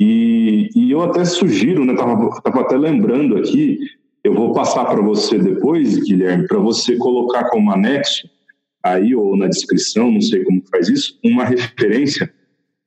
E, 0.00 0.70
e 0.74 0.90
eu 0.90 1.02
até 1.02 1.24
sugiro, 1.24 1.84
né? 1.84 1.94
Tava, 1.94 2.40
tava 2.40 2.60
até 2.62 2.76
lembrando 2.76 3.36
aqui, 3.36 3.78
eu 4.24 4.34
vou 4.34 4.52
passar 4.52 4.84
para 4.86 5.00
você 5.00 5.38
depois, 5.38 5.98
Guilherme, 5.98 6.46
para 6.46 6.58
você 6.58 6.96
colocar 6.96 7.50
como 7.50 7.70
anexo 7.70 8.28
aí 8.82 9.14
ou 9.14 9.36
na 9.36 9.48
descrição, 9.48 10.10
não 10.10 10.20
sei 10.20 10.44
como 10.44 10.62
faz 10.70 10.88
isso, 10.88 11.18
uma 11.24 11.44
referência 11.44 12.32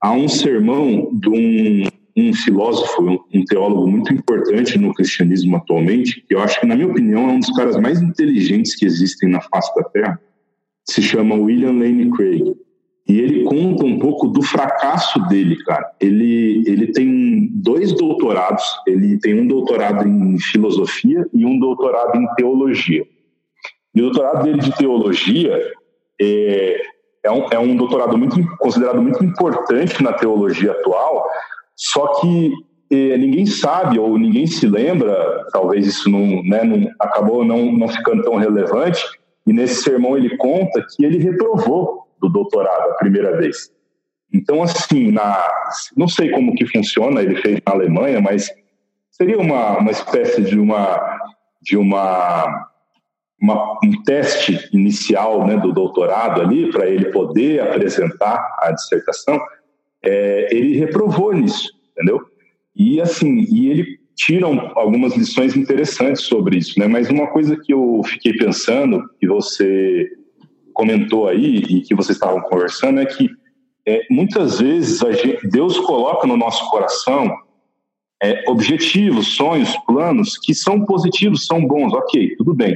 a 0.02 0.12
um 0.12 0.28
sermão 0.28 1.10
de 1.14 1.30
um, 1.30 1.84
um 2.18 2.34
filósofo, 2.34 3.22
um, 3.34 3.46
teólogo 3.46 3.88
muito 3.88 4.12
importante 4.14 4.78
no 4.78 4.94
cristianismo 4.94 5.56
atualmente, 5.58 6.22
que 6.28 6.34
eu 6.34 6.42
acho 6.42 6.60
que, 6.60 6.66
na 6.66 6.76
minha 6.76 6.88
opinião, 6.88 7.30
é 7.30 7.34
um 7.34 7.40
dos 7.40 7.52
caras 7.52 7.78
mais 7.78 8.02
inteligentes 8.02 8.76
que 8.76 8.86
existem 8.86 9.30
na 9.30 9.42
face 9.42 9.74
da 9.76 9.84
Terra, 9.84 10.20
se 10.90 11.02
chama 11.02 11.36
William 11.36 11.74
Lane 11.74 12.10
Craig. 12.12 12.56
E 13.08 13.20
ele 13.20 13.44
conta 13.44 13.84
um 13.84 14.00
pouco 14.00 14.28
do 14.28 14.42
fracasso 14.42 15.20
dele, 15.28 15.58
cara. 15.64 15.92
Ele, 16.00 16.64
ele 16.66 16.88
tem 16.88 17.50
dois 17.52 17.92
doutorados, 17.94 18.64
ele 18.88 19.18
tem 19.20 19.40
um 19.40 19.48
doutorado 19.48 20.08
em 20.08 20.38
filosofia 20.40 21.28
e 21.34 21.46
um 21.46 21.60
doutorado 21.60 22.18
em 22.18 22.26
teologia. 22.36 23.04
E 23.94 24.02
o 24.02 24.06
doutorado 24.06 24.44
dele 24.44 24.60
de 24.60 24.76
teologia 24.78 25.60
é, 26.22 26.82
é, 27.24 27.32
um, 27.32 27.48
é 27.52 27.60
um 27.60 27.76
doutorado 27.76 28.18
muito 28.18 28.38
considerado 28.58 29.02
muito 29.02 29.24
importante 29.24 30.04
na 30.04 30.14
teologia 30.14 30.72
atual, 30.72 31.28
só 31.76 32.20
que 32.20 32.52
é, 32.92 33.18
ninguém 33.18 33.46
sabe 33.46 33.98
ou 33.98 34.18
ninguém 34.18 34.46
se 34.46 34.68
lembra, 34.68 35.46
talvez 35.52 35.88
isso 35.88 36.10
não, 36.10 36.44
né, 36.44 36.64
não 36.64 36.90
acabou 37.00 37.44
não, 37.44 37.72
não 37.72 37.88
ficando 37.88 38.24
tão 38.24 38.36
relevante, 38.36 39.04
e 39.48 39.54
nesse 39.54 39.82
sermão 39.82 40.16
ele 40.16 40.38
conta 40.38 40.86
que 40.96 41.04
ele 41.04 41.18
reprovou 41.18 42.08
do 42.20 42.30
doutorado 42.30 42.92
a 42.92 42.96
primeira 42.96 43.36
vez. 43.38 43.72
Então, 44.34 44.62
assim, 44.62 45.12
na, 45.12 45.44
não 45.98 46.08
sei 46.08 46.32
como 46.32 46.54
que 46.54 46.66
funciona, 46.66 47.22
ele 47.22 47.36
fez 47.36 47.60
na 47.66 47.74
Alemanha, 47.74 48.22
mas 48.22 48.50
seria 49.10 49.38
uma, 49.38 49.80
uma 49.80 49.92
espécie 49.92 50.42
de 50.42 50.58
uma, 50.58 51.20
de 51.62 51.76
uma, 51.76 52.71
uma 53.42 53.80
um 53.84 54.04
teste 54.04 54.70
inicial 54.72 55.46
né, 55.46 55.58
do 55.58 55.74
doutorado 55.74 56.42
ali, 56.42 56.72
para 56.72 56.88
ele 56.88 57.06
poder 57.06 57.62
apresentar 57.62 58.56
a 58.60 58.72
dissertação. 58.72 59.40
É, 60.04 60.56
ele 60.56 60.78
reprovou 60.78 61.34
nisso, 61.34 61.70
entendeu? 61.92 62.22
E, 62.76 63.02
assim, 63.02 63.46
e 63.52 63.70
ele 63.70 64.00
tiram 64.16 64.72
algumas 64.76 65.16
lições 65.16 65.56
interessantes 65.56 66.24
sobre 66.24 66.58
isso, 66.58 66.80
né? 66.80 66.88
Mas 66.88 67.10
uma 67.10 67.28
coisa 67.28 67.58
que 67.58 67.74
eu 67.74 68.02
fiquei 68.06 68.34
pensando, 68.34 69.04
que 69.20 69.28
você 69.28 70.08
comentou 70.74 71.28
aí 71.28 71.58
e 71.58 71.82
que 71.82 71.96
vocês 71.96 72.18
estavam 72.18 72.42
conversando 72.42 73.00
é 73.00 73.06
que 73.06 73.30
é, 73.88 74.06
muitas 74.10 74.60
vezes 74.60 75.00
gente, 75.00 75.48
Deus 75.50 75.78
coloca 75.80 76.28
no 76.28 76.38
nosso 76.38 76.70
coração 76.70 77.36
é, 78.22 78.44
objetivos, 78.48 79.36
sonhos, 79.36 79.76
planos 79.88 80.38
que 80.38 80.54
são 80.54 80.86
positivos, 80.86 81.48
são 81.48 81.66
bons, 81.66 81.92
ok, 81.94 82.36
tudo 82.38 82.54
bem. 82.54 82.76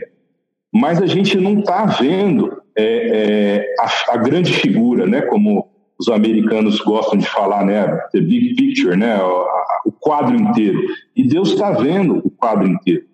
Mas 0.76 1.02
a 1.02 1.06
gente 1.06 1.38
não 1.38 1.60
está 1.60 1.86
vendo 1.86 2.62
é, 2.78 2.84
é, 2.84 3.76
a, 3.80 4.16
a, 4.16 4.18
grande 4.18 4.52
figura, 4.52 5.08
né? 5.08 5.22
Como 5.22 5.70
os 5.98 6.10
americanos 6.10 6.82
gostam 6.82 7.18
de 7.18 7.26
falar, 7.26 7.66
né? 7.66 7.88
The 8.12 8.20
big 8.20 8.56
picture, 8.56 8.98
né? 8.98 9.18
O, 9.24 9.44
a, 9.44 9.82
o 9.86 9.92
quadro 9.94 10.36
inteiro. 10.36 10.78
E 11.16 11.24
Deus 11.24 11.52
está 11.52 11.72
vendo 11.72 12.18
o 12.18 12.30
quadro 12.30 12.68
inteiro. 12.68 13.06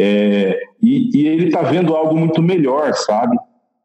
É, 0.00 0.58
e, 0.82 1.10
e 1.14 1.26
Ele 1.26 1.48
está 1.48 1.60
vendo 1.60 1.94
algo 1.94 2.16
muito 2.16 2.42
melhor, 2.42 2.94
sabe? 2.94 3.36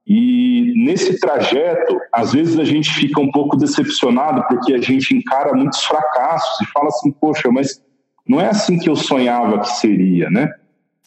E 0.07 0.71
nesse 0.77 1.19
trajeto, 1.19 1.99
às 2.13 2.31
vezes 2.31 2.57
a 2.57 2.63
gente 2.63 2.89
fica 2.89 3.19
um 3.19 3.31
pouco 3.31 3.57
decepcionado 3.57 4.45
porque 4.47 4.73
a 4.73 4.81
gente 4.81 5.13
encara 5.13 5.53
muitos 5.53 5.83
fracassos 5.83 6.61
e 6.61 6.71
fala 6.71 6.87
assim, 6.87 7.11
poxa, 7.11 7.51
mas 7.51 7.83
não 8.25 8.39
é 8.39 8.47
assim 8.47 8.79
que 8.79 8.89
eu 8.89 8.95
sonhava 8.95 9.59
que 9.59 9.71
seria, 9.73 10.29
né? 10.29 10.49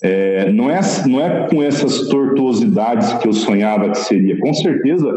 É, 0.03 0.51
não, 0.51 0.69
é, 0.71 0.81
não 1.07 1.21
é 1.21 1.49
com 1.49 1.63
essas 1.63 2.09
tortuosidades 2.09 3.13
que 3.15 3.29
eu 3.29 3.33
sonhava 3.33 3.91
que 3.91 3.99
seria. 3.99 4.39
Com 4.41 4.53
certeza, 4.53 5.09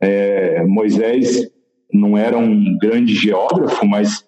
é, 0.00 0.64
Moisés 0.64 1.50
não 1.92 2.16
era 2.16 2.38
um 2.38 2.78
grande 2.78 3.14
geógrafo, 3.14 3.86
mas, 3.86 4.26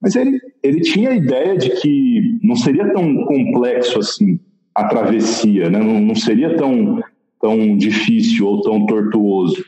mas 0.00 0.16
ele, 0.16 0.40
ele 0.62 0.80
tinha 0.80 1.10
a 1.10 1.14
ideia 1.14 1.56
de 1.56 1.68
que 1.68 2.38
não 2.42 2.56
seria 2.56 2.90
tão 2.92 3.24
complexo 3.26 3.98
assim 3.98 4.40
a 4.74 4.84
travessia, 4.84 5.68
né? 5.68 5.78
não, 5.78 6.00
não 6.00 6.14
seria 6.14 6.56
tão 6.56 7.02
tão 7.42 7.76
difícil 7.76 8.46
ou 8.46 8.62
tão 8.62 8.86
tortuoso. 8.86 9.64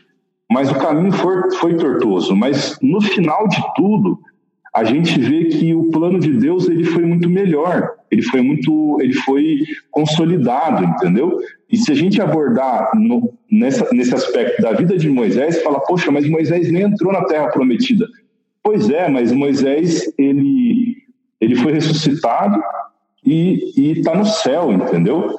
Mas 0.49 0.70
o 0.70 0.79
caminho 0.79 1.12
foi, 1.12 1.51
foi 1.57 1.77
tortuoso. 1.77 2.37
Mas 2.37 2.79
no 2.81 3.01
final 3.01 3.49
de 3.49 3.61
tudo, 3.75 4.20
a 4.75 4.83
gente 4.83 5.21
vê 5.21 5.45
que 5.45 5.73
o 5.73 5.91
plano 5.91 6.19
de 6.19 6.33
Deus 6.33 6.69
ele 6.69 6.83
foi 6.83 7.05
muito 7.05 7.31
melhor. 7.31 7.93
Ele 8.11 8.23
foi 8.23 8.41
muito, 8.41 8.99
ele 9.01 9.13
foi 9.13 9.61
consolidado, 9.91 10.85
entendeu? 10.85 11.39
E 11.71 11.77
se 11.77 11.93
a 11.93 11.95
gente 11.95 12.21
abordar 12.21 12.91
no, 12.95 13.33
nessa, 13.51 13.89
nesse 13.93 14.13
aspecto 14.13 14.61
da 14.61 14.73
vida 14.73 14.99
de 14.99 15.09
Moisés, 15.09 15.63
fala, 15.63 15.79
poxa, 15.81 16.11
mas 16.11 16.29
Moisés 16.29 16.73
nem 16.73 16.83
entrou 16.83 17.13
na 17.13 17.25
Terra 17.25 17.49
Prometida. 17.49 18.09
Pois 18.65 18.91
é, 18.91 19.09
mas 19.09 19.31
Moisés 19.31 20.13
ele 20.19 21.05
ele 21.41 21.57
foi 21.57 21.73
ressuscitado 21.73 22.61
e 23.25 23.73
está 23.77 24.15
no 24.15 24.25
céu, 24.25 24.73
entendeu? 24.73 25.37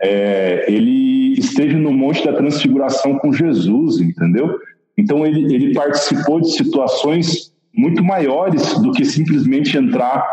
É, 0.00 0.66
ele 0.68 1.38
esteve 1.38 1.74
no 1.74 1.92
Monte 1.92 2.24
da 2.24 2.34
Transfiguração 2.34 3.18
com 3.18 3.32
Jesus, 3.32 4.00
entendeu? 4.00 4.58
Então 4.96 5.26
ele, 5.26 5.54
ele 5.54 5.74
participou 5.74 6.40
de 6.40 6.52
situações 6.52 7.55
muito 7.76 8.02
maiores 8.02 8.74
do 8.80 8.92
que 8.92 9.04
simplesmente 9.04 9.76
entrar 9.76 10.24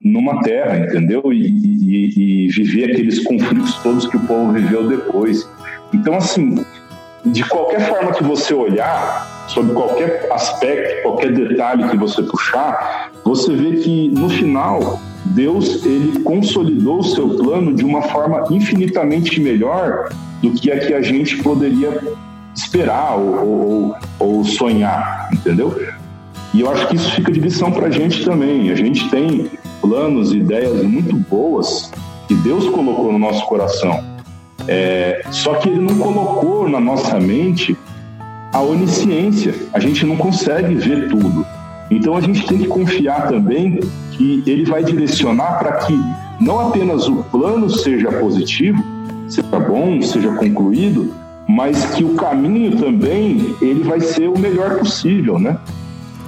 numa 0.00 0.42
terra, 0.42 0.78
entendeu? 0.78 1.32
E, 1.32 1.46
e, 1.46 2.46
e, 2.46 2.48
viver 2.48 2.92
aqueles 2.92 3.22
conflitos 3.24 3.74
todos 3.82 4.06
que 4.06 4.16
o 4.16 4.20
povo 4.20 4.52
viveu 4.52 4.88
depois. 4.88 5.48
Então, 5.92 6.16
assim, 6.16 6.64
de 7.24 7.44
qualquer 7.44 7.88
forma 7.88 8.12
que 8.12 8.22
você 8.22 8.54
olhar, 8.54 9.36
sobre 9.48 9.74
qualquer 9.74 10.28
aspecto, 10.32 11.02
qualquer 11.02 11.32
detalhe 11.32 11.88
que 11.88 11.96
você 11.96 12.22
puxar, 12.22 13.10
você 13.24 13.54
vê 13.54 13.76
que 13.76 14.08
no 14.10 14.28
final 14.28 15.00
Deus 15.26 15.84
ele 15.84 16.20
consolidou 16.20 16.98
o 16.98 17.04
seu 17.04 17.28
plano 17.30 17.72
de 17.72 17.84
uma 17.84 18.02
forma 18.02 18.44
infinitamente 18.50 19.40
melhor 19.40 20.08
do 20.42 20.52
que 20.52 20.70
a 20.70 20.78
que 20.78 20.94
a 20.94 21.02
gente 21.02 21.42
poderia 21.42 22.00
esperar 22.54 23.16
ou, 23.16 23.46
ou, 23.46 23.96
ou 24.18 24.44
sonhar, 24.44 25.28
entendeu? 25.32 25.74
E 26.54 26.60
eu 26.60 26.70
acho 26.70 26.88
que 26.88 26.96
isso 26.96 27.10
fica 27.12 27.30
de 27.30 27.40
lição 27.40 27.70
para 27.70 27.88
a 27.88 27.90
gente 27.90 28.24
também. 28.24 28.70
A 28.70 28.74
gente 28.74 29.08
tem 29.10 29.50
planos, 29.80 30.32
ideias 30.32 30.82
muito 30.82 31.16
boas 31.16 31.90
que 32.28 32.34
Deus 32.34 32.68
colocou 32.68 33.12
no 33.12 33.18
nosso 33.18 33.44
coração. 33.46 34.02
É, 34.68 35.22
só 35.30 35.54
que 35.54 35.68
Ele 35.68 35.80
não 35.80 35.98
colocou 35.98 36.68
na 36.68 36.80
nossa 36.80 37.20
mente 37.20 37.76
a 38.52 38.60
onisciência. 38.60 39.54
A 39.72 39.78
gente 39.78 40.04
não 40.06 40.16
consegue 40.16 40.74
ver 40.74 41.08
tudo. 41.08 41.46
Então 41.90 42.16
a 42.16 42.20
gente 42.20 42.46
tem 42.46 42.58
que 42.58 42.66
confiar 42.66 43.28
também 43.28 43.80
que 44.12 44.42
Ele 44.46 44.64
vai 44.64 44.82
direcionar 44.82 45.58
para 45.58 45.72
que 45.84 45.98
não 46.40 46.60
apenas 46.60 47.08
o 47.08 47.22
plano 47.24 47.70
seja 47.70 48.10
positivo, 48.12 48.82
seja 49.28 49.58
bom, 49.60 50.00
seja 50.02 50.32
concluído, 50.32 51.14
mas 51.48 51.94
que 51.94 52.04
o 52.04 52.14
caminho 52.14 52.76
também 52.76 53.54
ele 53.62 53.82
vai 53.84 54.00
ser 54.00 54.28
o 54.28 54.38
melhor 54.38 54.78
possível, 54.78 55.38
né? 55.38 55.58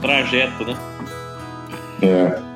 Trajeto, 0.00 0.64
né? 0.64 0.76
É. 2.02 2.48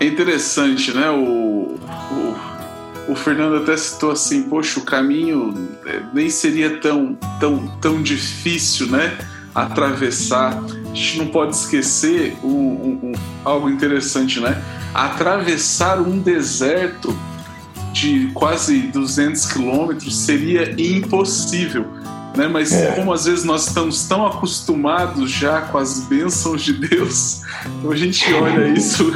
É 0.00 0.06
interessante, 0.06 0.92
né? 0.92 1.10
O, 1.10 1.76
o, 1.76 3.12
o 3.12 3.16
Fernando 3.16 3.56
até 3.56 3.76
citou 3.76 4.12
assim, 4.12 4.44
poxa, 4.44 4.78
o 4.78 4.84
caminho 4.84 5.68
é, 5.86 6.00
nem 6.12 6.30
seria 6.30 6.78
tão, 6.78 7.14
tão, 7.40 7.66
tão 7.80 8.02
difícil, 8.02 8.86
né? 8.88 9.18
Atravessar. 9.54 10.56
A 10.56 10.94
gente 10.94 11.18
não 11.18 11.26
pode 11.26 11.56
esquecer 11.56 12.36
um, 12.44 13.12
algo 13.44 13.68
interessante, 13.68 14.40
né? 14.40 14.62
Atravessar 14.94 16.00
um 16.00 16.18
deserto 16.18 17.16
de 17.92 18.30
quase 18.34 18.78
200 18.88 19.46
quilômetros 19.46 20.16
seria 20.16 20.74
impossível. 20.80 21.86
Né? 22.38 22.46
Mas 22.46 22.72
é. 22.72 22.92
como 22.92 23.12
às 23.12 23.24
vezes 23.24 23.44
nós 23.44 23.66
estamos 23.66 24.04
tão 24.04 24.24
acostumados 24.24 25.28
já 25.28 25.60
com 25.62 25.76
as 25.76 25.98
bênçãos 26.06 26.62
de 26.62 26.72
Deus, 26.72 27.42
então 27.66 27.90
a 27.90 27.96
gente 27.96 28.32
olha 28.32 28.68
isso 28.68 29.12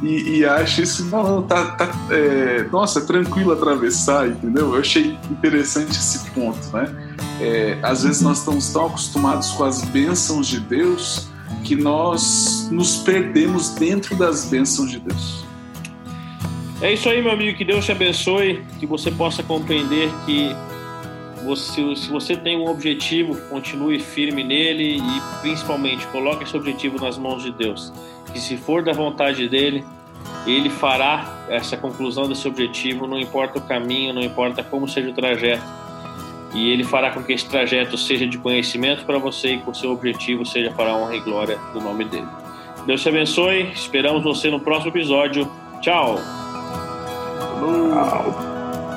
e, 0.00 0.38
e 0.38 0.44
acha 0.44 0.80
isso, 0.80 1.04
não, 1.06 1.42
tá, 1.42 1.72
tá 1.72 1.90
é, 2.10 2.62
nossa, 2.70 3.00
é 3.00 3.02
tranquilo 3.02 3.50
atravessar, 3.50 4.28
entendeu? 4.28 4.72
Eu 4.72 4.80
achei 4.80 5.18
interessante 5.28 5.90
esse 5.90 6.30
ponto, 6.30 6.64
né? 6.72 7.16
É, 7.40 7.76
às 7.82 8.04
vezes 8.04 8.22
nós 8.22 8.38
estamos 8.38 8.72
tão 8.72 8.86
acostumados 8.86 9.50
com 9.50 9.64
as 9.64 9.82
bênçãos 9.82 10.46
de 10.46 10.60
Deus 10.60 11.28
que 11.64 11.74
nós 11.74 12.68
nos 12.70 12.98
perdemos 12.98 13.70
dentro 13.70 14.14
das 14.14 14.44
bênçãos 14.44 14.92
de 14.92 15.00
Deus. 15.00 15.44
É 16.80 16.92
isso 16.92 17.08
aí, 17.08 17.20
meu 17.20 17.32
amigo. 17.32 17.58
Que 17.58 17.64
Deus 17.64 17.84
te 17.84 17.92
abençoe, 17.92 18.62
que 18.78 18.86
você 18.86 19.10
possa 19.10 19.42
compreender 19.42 20.08
que 20.24 20.54
você, 21.44 21.96
se 21.96 22.08
você 22.10 22.36
tem 22.36 22.56
um 22.56 22.68
objetivo, 22.68 23.36
continue 23.48 23.98
firme 23.98 24.44
nele 24.44 24.98
e 24.98 25.40
principalmente 25.40 26.06
coloque 26.08 26.44
esse 26.44 26.56
objetivo 26.56 26.98
nas 27.00 27.16
mãos 27.16 27.42
de 27.42 27.50
Deus. 27.50 27.92
Que 28.32 28.38
se 28.38 28.56
for 28.56 28.82
da 28.82 28.92
vontade 28.92 29.48
dele, 29.48 29.84
ele 30.46 30.70
fará 30.70 31.46
essa 31.48 31.76
conclusão 31.76 32.28
desse 32.28 32.46
objetivo, 32.46 33.06
não 33.06 33.18
importa 33.18 33.58
o 33.58 33.62
caminho, 33.62 34.14
não 34.14 34.22
importa 34.22 34.62
como 34.62 34.88
seja 34.88 35.10
o 35.10 35.12
trajeto. 35.12 35.64
E 36.54 36.70
ele 36.70 36.82
fará 36.82 37.10
com 37.10 37.22
que 37.22 37.32
esse 37.32 37.48
trajeto 37.48 37.96
seja 37.96 38.26
de 38.26 38.36
conhecimento 38.38 39.04
para 39.04 39.18
você 39.18 39.54
e 39.54 39.58
que 39.58 39.70
o 39.70 39.74
seu 39.74 39.92
objetivo 39.92 40.44
seja 40.44 40.70
para 40.72 40.90
a 40.90 40.96
honra 40.96 41.16
e 41.16 41.20
glória 41.20 41.58
do 41.72 41.80
nome 41.80 42.04
dele. 42.04 42.26
Deus 42.86 43.02
te 43.02 43.08
abençoe. 43.08 43.70
Esperamos 43.72 44.22
você 44.22 44.50
no 44.50 44.58
próximo 44.58 44.90
episódio. 44.90 45.48
Tchau. 45.80 46.18
Falou. 47.60 48.34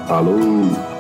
Falou. 0.08 0.93